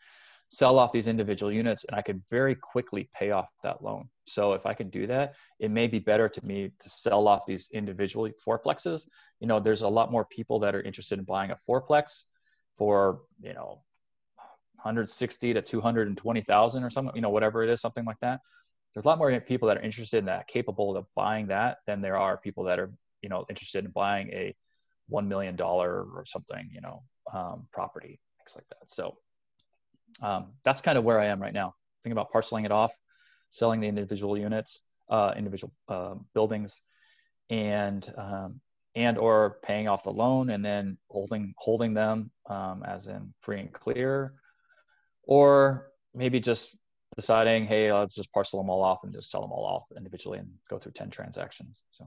[0.49, 4.09] sell off these individual units and I could very quickly pay off that loan.
[4.25, 7.45] So if I can do that, it may be better to me to sell off
[7.45, 9.09] these individual fourplexes.
[9.41, 12.23] You know, there's a lot more people that are interested in buying a fourplex
[12.79, 13.83] for, you know,
[14.85, 18.39] 160 to 220,000 or something, you know, whatever it is, something like that.
[18.95, 22.01] There's a lot more people that are interested in that, capable of buying that than
[22.01, 24.55] there are people that are, you know, interested in buying a
[25.09, 27.03] one million dollar or something, you know,
[27.33, 28.89] um, property, things like that.
[28.89, 29.17] So
[30.23, 31.75] um, that's kind of where I am right now.
[32.03, 32.93] Thinking about parceling it off,
[33.51, 36.81] selling the individual units, uh, individual uh, buildings,
[37.51, 38.61] and um,
[38.95, 43.61] and or paying off the loan and then holding holding them um, as in free
[43.61, 44.35] and clear,
[45.25, 46.77] or maybe just
[47.15, 50.39] deciding, hey, let's just parcel them all off and just sell them all off individually
[50.39, 51.85] and go through ten transactions.
[51.91, 52.07] So.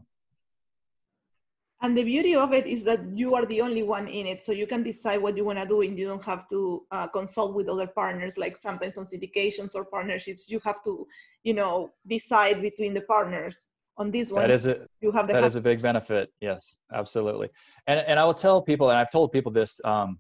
[1.82, 4.52] And the beauty of it is that you are the only one in it, so
[4.52, 7.54] you can decide what you want to do, and you don't have to uh, consult
[7.54, 8.38] with other partners.
[8.38, 11.06] Like sometimes on syndications or partnerships, you have to,
[11.44, 13.70] you know, decide between the partners.
[14.00, 16.32] On this one, that is a you have the that is a big benefit.
[16.40, 17.50] Yes, absolutely.
[17.88, 19.80] And and I will tell people, and I've told people this.
[19.84, 20.20] Um,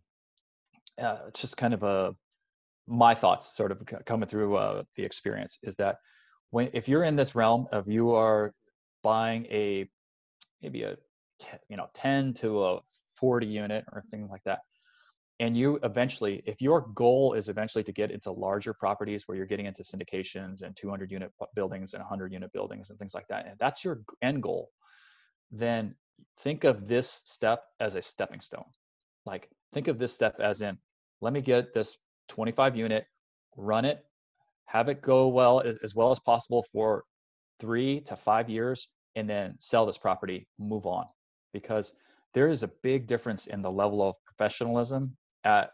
[1.00, 2.15] uh, it's just kind of a
[2.88, 5.97] my thoughts, sort of coming through uh, the experience, is that
[6.52, 8.54] when if you're in this realm of you are
[9.04, 9.88] buying a
[10.62, 10.95] maybe a
[11.69, 12.80] you know 10 to a
[13.19, 14.60] 40 unit or things like that
[15.39, 19.45] and you eventually if your goal is eventually to get into larger properties where you're
[19.45, 23.45] getting into syndications and 200 unit buildings and 100 unit buildings and things like that
[23.45, 24.71] and that's your end goal
[25.52, 25.95] then
[26.39, 28.65] think of this step as a stepping stone.
[29.26, 30.78] Like think of this step as in
[31.21, 31.97] let me get this
[32.28, 33.06] 25 unit
[33.56, 34.06] run it
[34.66, 37.04] have it go well as well as possible for
[37.60, 41.06] three to five years and then sell this property move on
[41.54, 41.94] because
[42.34, 45.72] there is a big difference in the level of professionalism at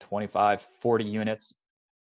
[0.00, 1.54] 25, 40 units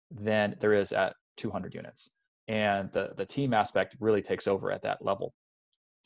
[0.09, 2.09] than there is at 200 units.
[2.47, 5.33] And the, the team aspect really takes over at that level.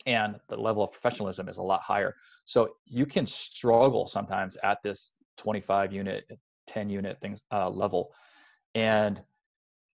[0.04, 2.14] And the level of professionalism is a lot higher.
[2.44, 6.24] So you can struggle sometimes at this 25 unit,
[6.66, 8.12] 10 unit things uh, level.
[8.74, 9.22] And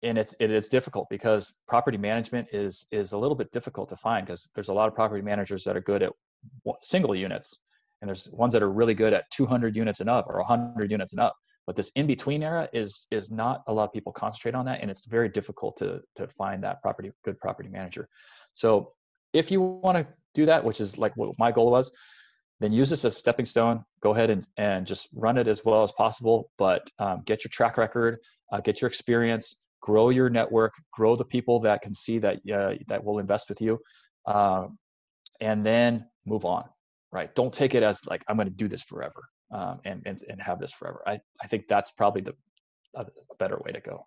[0.01, 3.97] and it's it is difficult because property management is is a little bit difficult to
[3.97, 6.13] find because there's a lot of property managers that are good at
[6.81, 7.57] single units.
[8.01, 11.11] And there's ones that are really good at 200 units and up or 100 units
[11.11, 11.35] and up.
[11.67, 14.81] But this in between era is is not a lot of people concentrate on that
[14.81, 18.07] and it's very difficult to to find that property good property manager.
[18.53, 18.93] So
[19.33, 21.91] if you want to do that, which is like what my goal was,
[22.59, 23.83] then use this as a stepping stone.
[24.01, 27.49] Go ahead and, and just run it as well as possible, but um, get your
[27.49, 28.19] track record,
[28.51, 32.73] uh, get your experience, grow your network, grow the people that can see that uh,
[32.87, 33.79] that will invest with you,
[34.25, 34.67] uh,
[35.39, 36.65] and then move on.
[37.11, 37.33] Right?
[37.33, 40.41] Don't take it as like I'm going to do this forever um, and, and and
[40.41, 41.01] have this forever.
[41.07, 42.35] I I think that's probably the
[42.95, 43.05] a,
[43.39, 44.05] better way to go.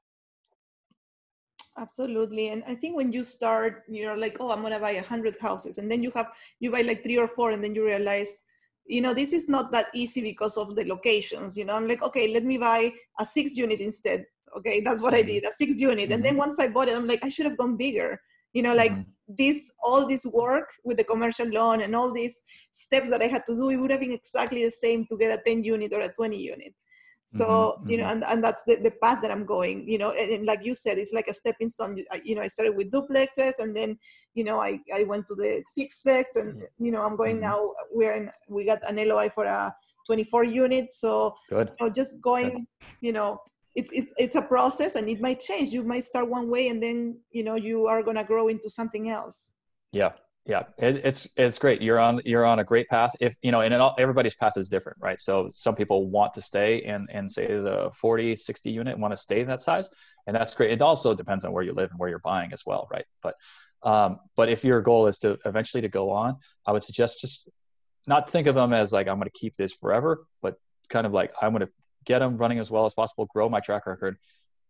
[1.79, 5.03] Absolutely, and I think when you start, you know, like, oh, I'm gonna buy a
[5.03, 6.27] hundred houses, and then you have
[6.61, 8.43] you buy like three or four, and then you realize
[8.87, 12.03] you know this is not that easy because of the locations you know i'm like
[12.03, 14.25] okay let me buy a six unit instead
[14.57, 15.29] okay that's what i mm-hmm.
[15.29, 16.13] did a six unit mm-hmm.
[16.15, 16.39] and then mm-hmm.
[16.39, 18.21] once i bought it i'm like i should have gone bigger
[18.53, 19.35] you know like mm-hmm.
[19.39, 23.47] this all this work with the commercial loan and all these steps that i had
[23.47, 26.01] to do it would have been exactly the same to get a 10 unit or
[26.01, 26.75] a 20 unit
[27.27, 28.23] so mm-hmm, you know mm-hmm.
[28.23, 30.75] and, and that's the, the path that i'm going you know and, and, like you
[30.75, 33.99] said it's like a stepping stone you know i started with duplexes and then
[34.35, 37.45] you know i, I went to the sixplex and you know i'm going mm-hmm.
[37.45, 39.75] now we're in we got an loi for a
[40.07, 41.71] 24 unit so Good.
[41.79, 42.87] You know, just going Good.
[43.01, 43.41] you know
[43.75, 46.83] it's it's it's a process and it might change you might start one way and
[46.83, 49.53] then you know you are going to grow into something else
[49.93, 50.13] yeah
[50.47, 51.83] yeah it, it's it's great.
[51.83, 54.69] You're on you're on a great path if you know and all, everybody's path is
[54.69, 55.21] different right?
[55.21, 59.17] So some people want to stay in and say the 40 60 unit want to
[59.17, 59.89] stay in that size
[60.27, 60.73] and that's great.
[60.73, 63.05] It also depends on where you live and where you're buying as well right?
[63.23, 63.35] But
[63.83, 67.49] um, but if your goal is to eventually to go on i would suggest just
[68.07, 70.57] not think of them as like i'm going to keep this forever but
[70.89, 71.73] kind of like i'm going to
[72.05, 74.17] get them running as well as possible grow my track record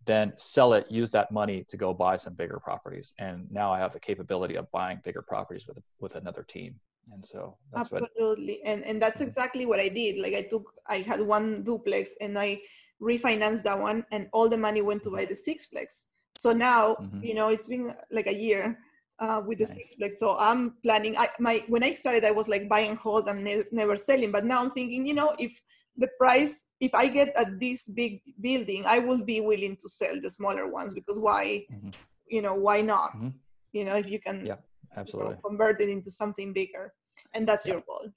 [0.04, 3.14] then sell it, use that money to go buy some bigger properties.
[3.18, 6.74] And now I have the capability of buying bigger properties with with another team.
[7.12, 9.28] And so that's absolutely, what, and and that's mm-hmm.
[9.28, 10.18] exactly what I did.
[10.20, 12.60] Like I took, I had one duplex, and I
[13.00, 16.04] refinanced that one, and all the money went to buy the sixplex.
[16.36, 17.22] So now, mm-hmm.
[17.22, 18.78] you know, it's been like a year
[19.22, 19.76] uh, with the nice.
[19.78, 20.14] sixplex.
[20.14, 21.16] So I'm planning.
[21.16, 24.32] I my when I started, I was like buy and hold and ne- never selling.
[24.32, 25.52] But now I'm thinking, you know, if
[25.98, 30.18] the price if i get at this big building i will be willing to sell
[30.20, 31.90] the smaller ones because why mm-hmm.
[32.28, 33.28] you know why not mm-hmm.
[33.72, 34.56] you know if you can yeah
[34.96, 36.92] absolutely you know, convert it into something bigger
[37.34, 37.74] and that's yeah.
[37.74, 38.08] your goal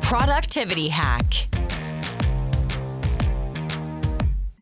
[0.00, 1.48] productivity hack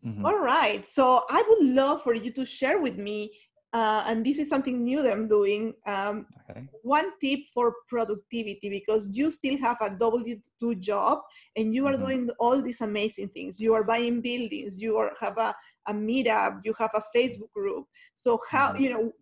[0.05, 0.27] mm-hmm.
[0.27, 3.31] All right so i would love for you to share with me
[3.75, 5.75] uh, and this is something new that I'm doing.
[5.87, 6.65] Um, okay.
[6.83, 11.19] One tip for productivity because you still have a W two job
[11.57, 12.07] and you are mm-hmm.
[12.07, 13.61] doing all these amazing things.
[13.61, 14.81] You are buying buildings.
[14.81, 15.55] You are, have a,
[15.87, 16.61] a meetup.
[16.65, 17.85] You have a Facebook group.
[18.15, 18.83] So how mm-hmm.
[18.83, 19.13] you know?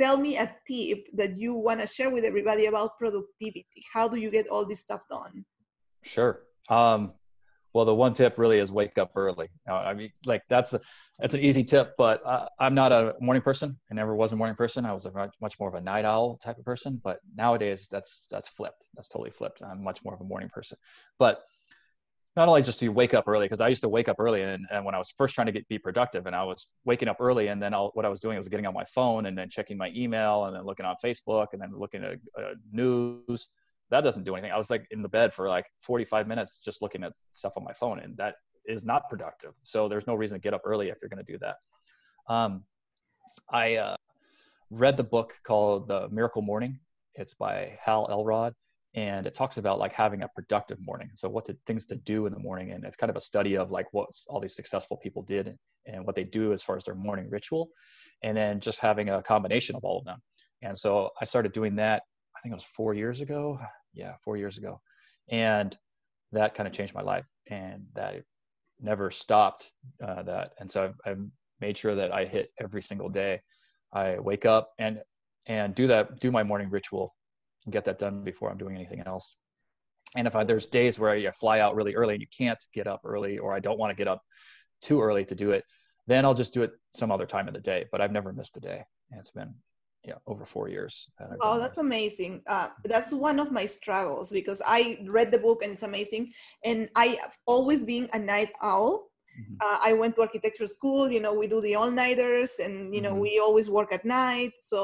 [0.00, 3.66] Tell me a tip that you want to share with everybody about productivity.
[3.92, 5.44] How do you get all this stuff done?
[6.04, 6.42] Sure.
[6.68, 7.14] Um,
[7.72, 9.48] well, the one tip really is wake up early.
[9.68, 10.80] Uh, I mean, like that's a,
[11.18, 13.76] that's an easy tip, but uh, I'm not a morning person.
[13.90, 14.84] I never was a morning person.
[14.84, 17.00] I was a much, more of a night owl type of person.
[17.02, 18.86] But nowadays, that's that's flipped.
[18.94, 19.60] That's totally flipped.
[19.62, 20.78] I'm much more of a morning person.
[21.18, 21.42] But
[22.36, 24.42] not only just do you wake up early, because I used to wake up early,
[24.42, 27.08] and, and when I was first trying to get be productive, and I was waking
[27.08, 29.50] up early, and then what I was doing was getting on my phone and then
[29.50, 33.48] checking my email, and then looking on Facebook, and then looking at uh, news.
[33.90, 34.52] That doesn't do anything.
[34.52, 37.64] I was like in the bed for like 45 minutes just looking at stuff on
[37.64, 38.36] my phone, and that
[38.68, 39.54] is not productive.
[39.62, 41.56] So there's no reason to get up early if you're going to do that.
[42.32, 42.64] Um,
[43.50, 43.96] I uh,
[44.70, 46.78] read the book called The Miracle Morning.
[47.14, 48.54] It's by Hal Elrod,
[48.94, 51.10] and it talks about like having a productive morning.
[51.14, 53.56] So what to, things to do in the morning, and it's kind of a study
[53.56, 56.84] of like what all these successful people did and what they do as far as
[56.84, 57.70] their morning ritual,
[58.22, 60.18] and then just having a combination of all of them.
[60.62, 62.02] And so I started doing that.
[62.36, 63.58] I think it was four years ago.
[63.94, 64.80] Yeah, four years ago,
[65.28, 65.76] and
[66.32, 67.24] that kind of changed my life.
[67.50, 68.22] And that
[68.80, 70.52] never stopped uh, that.
[70.58, 71.24] And so I've, I've,
[71.60, 73.40] made sure that I hit every single day.
[73.92, 75.00] I wake up and
[75.46, 77.16] and do that, do my morning ritual,
[77.64, 79.34] and get that done before I'm doing anything else.
[80.14, 82.86] And if I, there's days where I fly out really early and you can't get
[82.86, 84.22] up early, or I don't want to get up
[84.82, 85.64] too early to do it,
[86.06, 87.86] then I'll just do it some other time of the day.
[87.90, 88.84] But I've never missed a day.
[89.10, 89.54] And it's been
[90.08, 91.10] yeah over four years
[91.42, 92.42] oh that's amazing.
[92.46, 96.32] Uh, that's one of my struggles because i read the book and it's amazing.
[96.64, 98.92] And i have always been a night owl.
[99.38, 99.56] Mm-hmm.
[99.66, 103.14] uh, i went to architecture school you know we do the all-nighters and you know
[103.14, 103.26] mm-hmm.
[103.26, 104.52] we always work at night.
[104.70, 104.78] So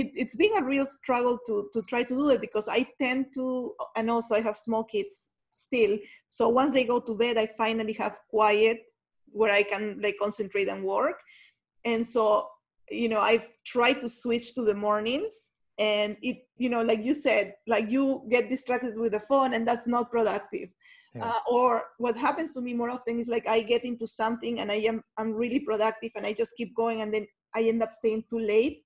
[0.00, 3.22] it, it's been a real struggle to to try to do it because i tend
[3.36, 5.14] to and also i have small kids
[5.54, 5.92] still.
[6.28, 8.78] So once they go to bed i finally have quiet
[9.38, 11.18] where i can like concentrate and work.
[11.84, 12.22] And so
[12.90, 17.14] you know i've tried to switch to the mornings and it you know like you
[17.14, 20.68] said like you get distracted with the phone and that's not productive
[21.14, 21.26] yeah.
[21.26, 24.70] uh, or what happens to me more often is like i get into something and
[24.72, 27.92] i am i'm really productive and i just keep going and then i end up
[27.92, 28.82] staying too late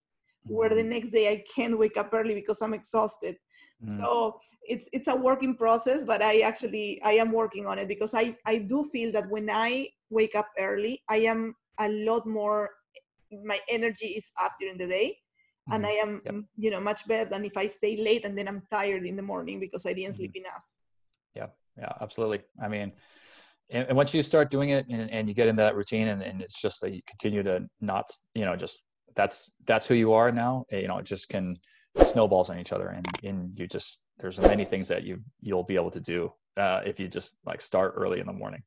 [0.46, 0.88] where the Mhm.
[0.88, 3.36] next day I can't wake up early because I'm exhausted.
[3.82, 3.96] Mhm.
[3.96, 8.14] So it's it's a working process, but I actually I am working on it because
[8.14, 12.70] I I do feel that when I wake up early, I am a lot more.
[13.30, 15.18] My energy is up during the day,
[15.70, 15.88] and Mhm.
[15.88, 16.34] I am Yep.
[16.56, 19.22] you know much better than if I stay late and then I'm tired in the
[19.22, 20.16] morning because I didn't Mhm.
[20.16, 20.64] sleep enough.
[21.36, 21.92] yeah Yeah.
[22.00, 22.92] absolutely i mean
[23.70, 26.22] and, and once you start doing it and, and you get into that routine and,
[26.28, 28.76] and it's just that you continue to not you know just
[29.14, 29.36] that's
[29.70, 31.56] that's who you are now eh, you know it just can
[32.10, 35.76] snowballs on each other and and you just there's many things that you you'll be
[35.82, 36.18] able to do
[36.64, 38.62] uh, if you just like start early in the morning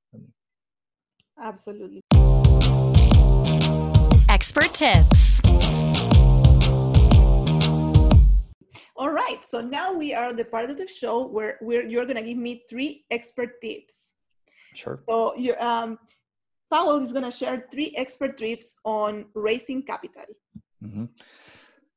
[1.51, 2.03] Absolutely.
[4.56, 5.41] Expert tips.
[8.95, 9.39] All right.
[9.41, 12.62] So now we are the part of the show where where you're gonna give me
[12.70, 14.14] three expert tips.
[14.76, 15.97] sure So you um,
[16.70, 20.26] Paul is gonna share three expert tips on raising capital.
[20.80, 21.06] hmm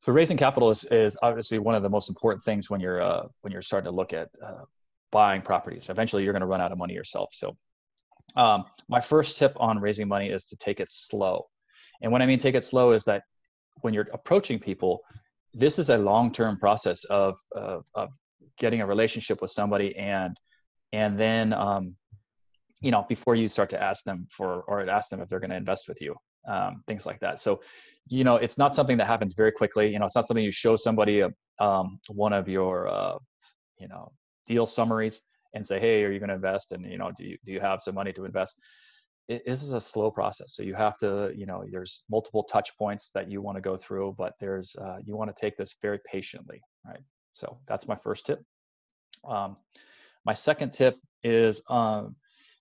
[0.01, 3.27] So raising capital is, is obviously one of the most important things when you're uh,
[3.43, 4.65] when you're starting to look at uh,
[5.13, 5.91] buying properties.
[5.91, 7.29] Eventually, you're going to run out of money yourself.
[7.33, 7.55] So,
[8.35, 11.49] um, my first tip on raising money is to take it slow.
[12.03, 13.23] And when I mean take it slow, is that
[13.83, 15.01] when you're approaching people,
[15.55, 18.11] this is a long-term process of of, of
[18.59, 20.37] getting a relationship with somebody, and
[20.93, 21.97] and then um,
[22.81, 25.51] you know before you start to ask them for or ask them if they're going
[25.51, 26.15] to invest with you,
[26.49, 27.41] um, things like that.
[27.41, 27.61] So
[28.09, 29.93] you know it's not something that happens very quickly.
[29.93, 33.17] You know it's not something you show somebody uh, um, one of your uh,
[33.79, 34.13] you know
[34.47, 35.23] deal summaries
[35.55, 36.73] and say hey are you going to invest?
[36.73, 38.61] And you know do you do you have some money to invest
[39.29, 42.77] it, this is a slow process so you have to you know there's multiple touch
[42.79, 45.75] points that you want to go through but there's uh, you want to take this
[45.83, 47.03] very patiently right?
[47.33, 48.43] So that's my first tip.
[49.29, 49.57] Um,
[50.25, 52.17] my second tip is um,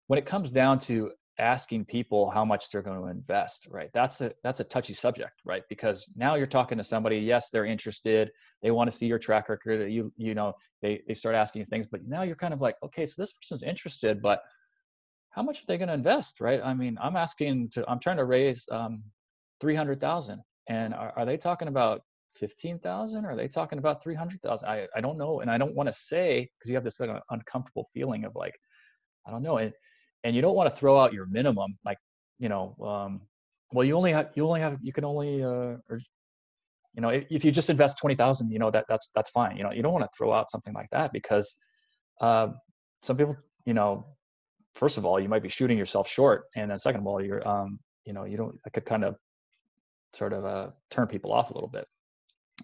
[0.08, 4.22] when it comes down to asking people how much they're going to invest right that's
[4.22, 5.64] a that's a touchy subject right?
[5.68, 8.32] Because now you're talking to somebody yes they're interested
[8.64, 11.66] they want to see your track record you you know they they start asking you
[11.66, 14.44] things but now you're kind of like okay so this person's interested but
[15.36, 16.62] how much are they going to invest right?
[16.64, 19.04] I mean i'm asking to i'm trying to raise um
[19.60, 22.02] 300000 and are, are they talking about
[22.38, 25.88] 15000 or are they talking about 300000 i i don't know and i don't want
[25.88, 28.56] to say because you have this like, uncomfortable feeling of like
[29.28, 29.74] i don't know and
[30.24, 31.98] and you don't want to throw out your minimum like
[32.40, 33.22] you know um,
[33.72, 36.00] well you only have you only have you can only uh, or
[36.94, 39.64] you know if, if you just invest 20000 you know that that's that's fine you
[39.64, 41.56] know you don't want to throw out something like that because
[42.22, 42.48] uh,
[43.02, 44.06] some people you know
[44.76, 47.48] first of all you might be shooting yourself short and then second of all you're
[47.48, 49.16] um, you know you don't I could kind of
[50.14, 51.88] sort of uh, turn people off a little bit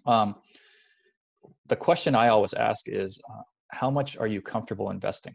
[0.06, 0.36] um,
[1.68, 5.34] the question i always ask is uh, how much are you comfortable investing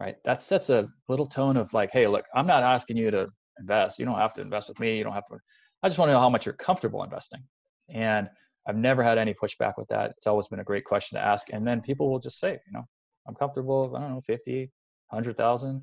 [0.00, 0.16] right?
[0.24, 3.28] That sets a little tone of like, hey, look, I'm not asking you to
[3.58, 3.98] invest.
[3.98, 4.98] You don't have to invest with me.
[4.98, 5.38] You don't have to.
[5.82, 7.42] I just want to know how much you're comfortable investing.
[7.88, 8.28] And
[8.66, 10.12] I've never had any pushback with that.
[10.16, 11.48] It's always been a great question to ask.
[11.52, 12.84] And then people will just say, you know,
[13.28, 14.70] I'm comfortable, I don't know, 50,
[15.10, 15.82] 100,000.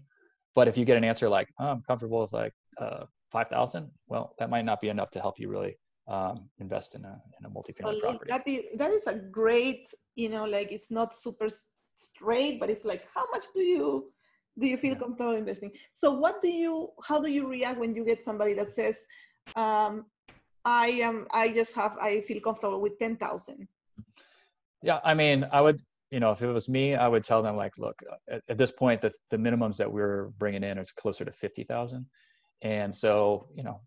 [0.56, 4.36] But if you get an answer like, oh, I'm comfortable with like uh, 5,000, well,
[4.40, 5.78] that might not be enough to help you really
[6.08, 8.30] um, invest in a, in a multifamily So property.
[8.30, 11.48] that is that is a great, you know, like it's not super
[11.96, 14.12] straight, but it's like how much do you
[14.60, 15.00] do you feel Yeah.
[15.00, 15.72] comfortable investing?
[15.94, 19.06] So what do you how do you react when you get somebody that says,
[19.56, 20.06] um,
[20.66, 23.68] I am I just have I feel comfortable with ten thousand.
[24.84, 25.80] Yeah, I mean, I would,
[26.12, 27.98] you know, if it was me, I would tell them like, look,
[28.30, 31.64] at, at this point, the the minimums that we're bringing in is closer to fifty
[31.64, 32.06] thousand,
[32.62, 33.82] and so you know,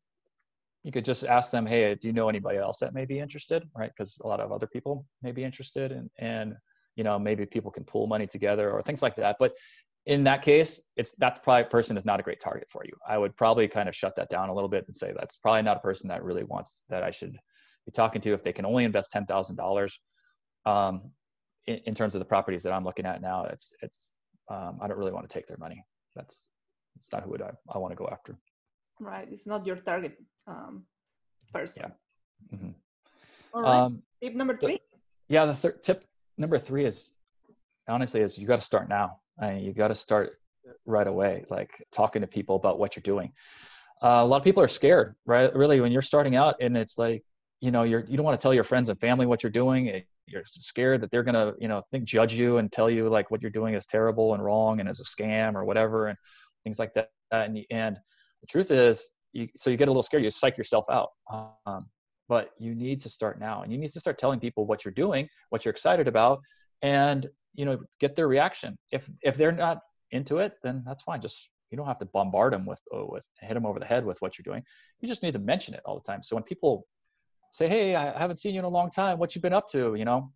[0.82, 3.68] you could just ask them, hey, do you know anybody else that may be interested,
[3.76, 3.90] right?
[3.96, 6.56] Because a lot of other people may be interested, and and
[6.96, 9.36] you know, maybe people can pool money together or things like that.
[9.38, 9.52] But
[10.06, 12.92] in that case, it's that probably person is not a great target for you.
[13.08, 15.62] I would probably kind of shut that down a little bit and say that's probably
[15.62, 17.36] not a person that really wants that I should
[17.86, 18.32] be talking to.
[18.32, 19.98] If they can only invest ten thousand dollars,
[20.66, 21.10] um,
[21.66, 24.10] in, in terms of the properties that I'm looking at now, it's it's
[24.50, 25.84] um, I don't really want to take their money.
[26.14, 26.44] That's
[26.96, 28.36] it's not who I, I want to go after.
[29.00, 30.84] Right, it's not your target um,
[31.52, 31.82] person.
[31.84, 32.56] Yeah.
[32.58, 32.74] Mhm.
[33.52, 33.78] All right.
[33.80, 34.78] Um, Tip number the- three.
[35.28, 36.04] yeah, the third tip
[36.38, 37.12] number three is
[37.88, 39.20] honestly is you got to start now.
[39.40, 40.38] I mean, you got to start
[40.86, 43.32] right away, like talking to people about what you're doing.
[44.02, 45.54] Uh, a lot of people are scared, right?
[45.54, 47.24] Really, when you're starting out, and it's like,
[47.60, 50.02] you know, you're you don't want to tell your friends and family what you're doing.
[50.26, 53.42] You're scared that they're gonna, you know, think judge you and tell you like what
[53.42, 56.18] you're doing is terrible and wrong and is a scam or whatever and
[56.64, 57.10] things like that.
[57.30, 57.96] And and
[58.40, 60.24] the truth is, you, so you get a little scared.
[60.24, 61.10] You psych yourself out.
[61.66, 61.86] Um,
[62.26, 64.92] but you need to start now, and you need to start telling people what you're
[64.94, 66.40] doing, what you're excited about,
[66.82, 69.78] and you know get their reaction if if they're not
[70.10, 73.24] into it then that's fine just you don't have to bombard them with uh, with
[73.40, 74.62] hit them over the head with what you're doing
[75.00, 76.86] you just need to mention it all the time so when people
[77.54, 79.16] say, hey, I haven't seen you in a long time.
[79.16, 79.94] What you been up to?
[79.94, 80.32] You know,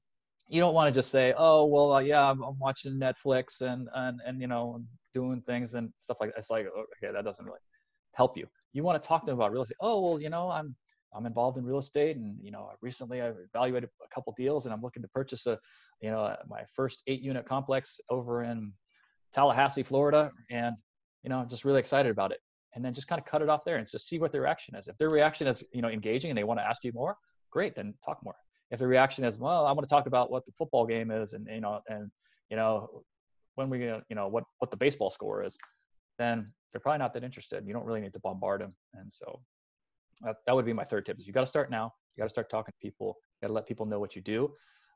[0.48, 3.88] you don't want to just say, oh, well, uh, yeah, I'm, I'm, watching Netflix and
[3.92, 4.80] and and you know,
[5.14, 6.38] doing things and stuff like that.
[6.38, 7.58] It's like, okay, that doesn't really
[8.14, 8.46] help you.
[8.72, 9.78] You want to talk to them about real estate.
[9.80, 10.76] Oh, well, you know, I'm
[11.12, 14.72] I'm involved in real estate, and you know, recently I've evaluated a couple deals, and
[14.72, 15.58] I'm looking to purchase a,
[16.00, 18.72] you know, my first eight-unit complex over in
[19.32, 20.76] Tallahassee, Florida, and
[21.24, 22.38] you know, I'm just really excited about it.
[22.74, 24.74] And then just kind of cut it off there and just see what their reaction
[24.76, 24.88] is.
[24.88, 27.16] If their reaction is, you know, engaging and they want to ask you more,
[27.50, 28.34] great, then talk more.
[28.70, 31.32] If the reaction is, well, I want to talk about what the football game is,
[31.32, 32.10] and you know, and
[32.50, 33.02] you know,
[33.54, 35.56] when we, you know, what what the baseball score is,
[36.18, 37.66] then they're probably not that interested.
[37.66, 38.74] You don't really need to bombard them.
[38.94, 39.40] And so
[40.22, 41.92] that, that would be my third tip is you got to start now.
[42.14, 43.16] You got to start talking to people.
[43.40, 44.52] You got to let people know what you do.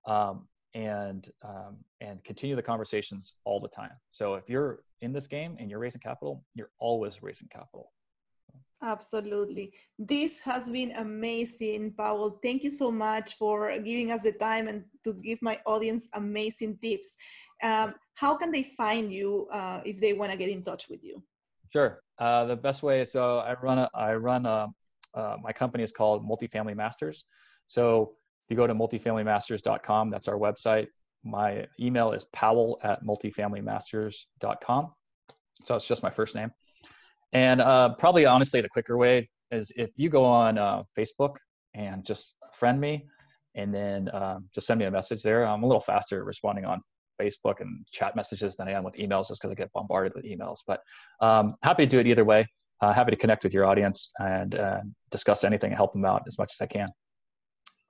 [0.07, 3.93] Um, and um, and continue the conversations all the time.
[4.11, 7.93] So if you're in this game and you're raising capital, you're always raising capital.
[8.83, 9.73] Absolutely.
[9.97, 12.41] This has been amazing, Paul.
[12.43, 16.79] Thank you so much for giving us the time and to give my audience amazing
[16.83, 17.17] tips.
[17.63, 21.05] Um, how can they find you uh, if they want to get in touch with
[21.05, 21.23] you?
[21.73, 22.03] Sure.
[22.19, 23.05] Uh, the best way.
[23.05, 24.69] So I run a, I run a,
[25.15, 27.25] uh, my company is called Multifamily Masters.
[27.69, 28.15] So
[28.53, 30.87] you go to multifamilymasters.com, that's our website.
[31.25, 34.93] My email is paul at multifamilymasters.com.
[35.65, 36.51] So it's just my first name.
[37.33, 41.37] And uh, probably honestly, the quicker way is if you go on uh, Facebook
[41.75, 43.07] and just friend me
[43.55, 45.47] and then um, just send me a message there.
[45.47, 46.83] I'm a little faster responding on
[47.21, 50.25] Facebook and chat messages than I am with emails just because I get bombarded with
[50.25, 50.59] emails.
[50.67, 50.81] But
[51.21, 52.47] um, happy to do it either way.
[52.81, 54.81] Uh, happy to connect with your audience and uh,
[55.11, 56.89] discuss anything and help them out as much as I can.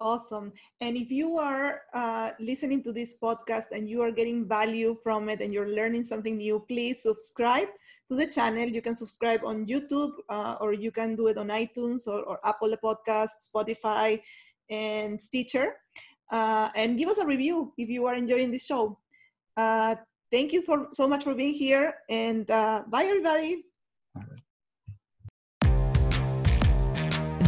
[0.03, 0.53] Awesome.
[0.81, 5.29] And if you are uh, listening to this podcast and you are getting value from
[5.29, 7.69] it and you're learning something new, please subscribe
[8.11, 8.69] to the channel.
[8.69, 12.41] You can subscribe on YouTube uh, or you can do it on iTunes or, or
[12.45, 14.21] Apple Podcasts, Spotify,
[14.69, 15.77] and Stitcher.
[16.33, 18.99] Uh, and give us a review if you are enjoying this show.
[19.57, 19.95] Uh,
[20.33, 23.67] thank you for so much for being here and uh, bye everybody.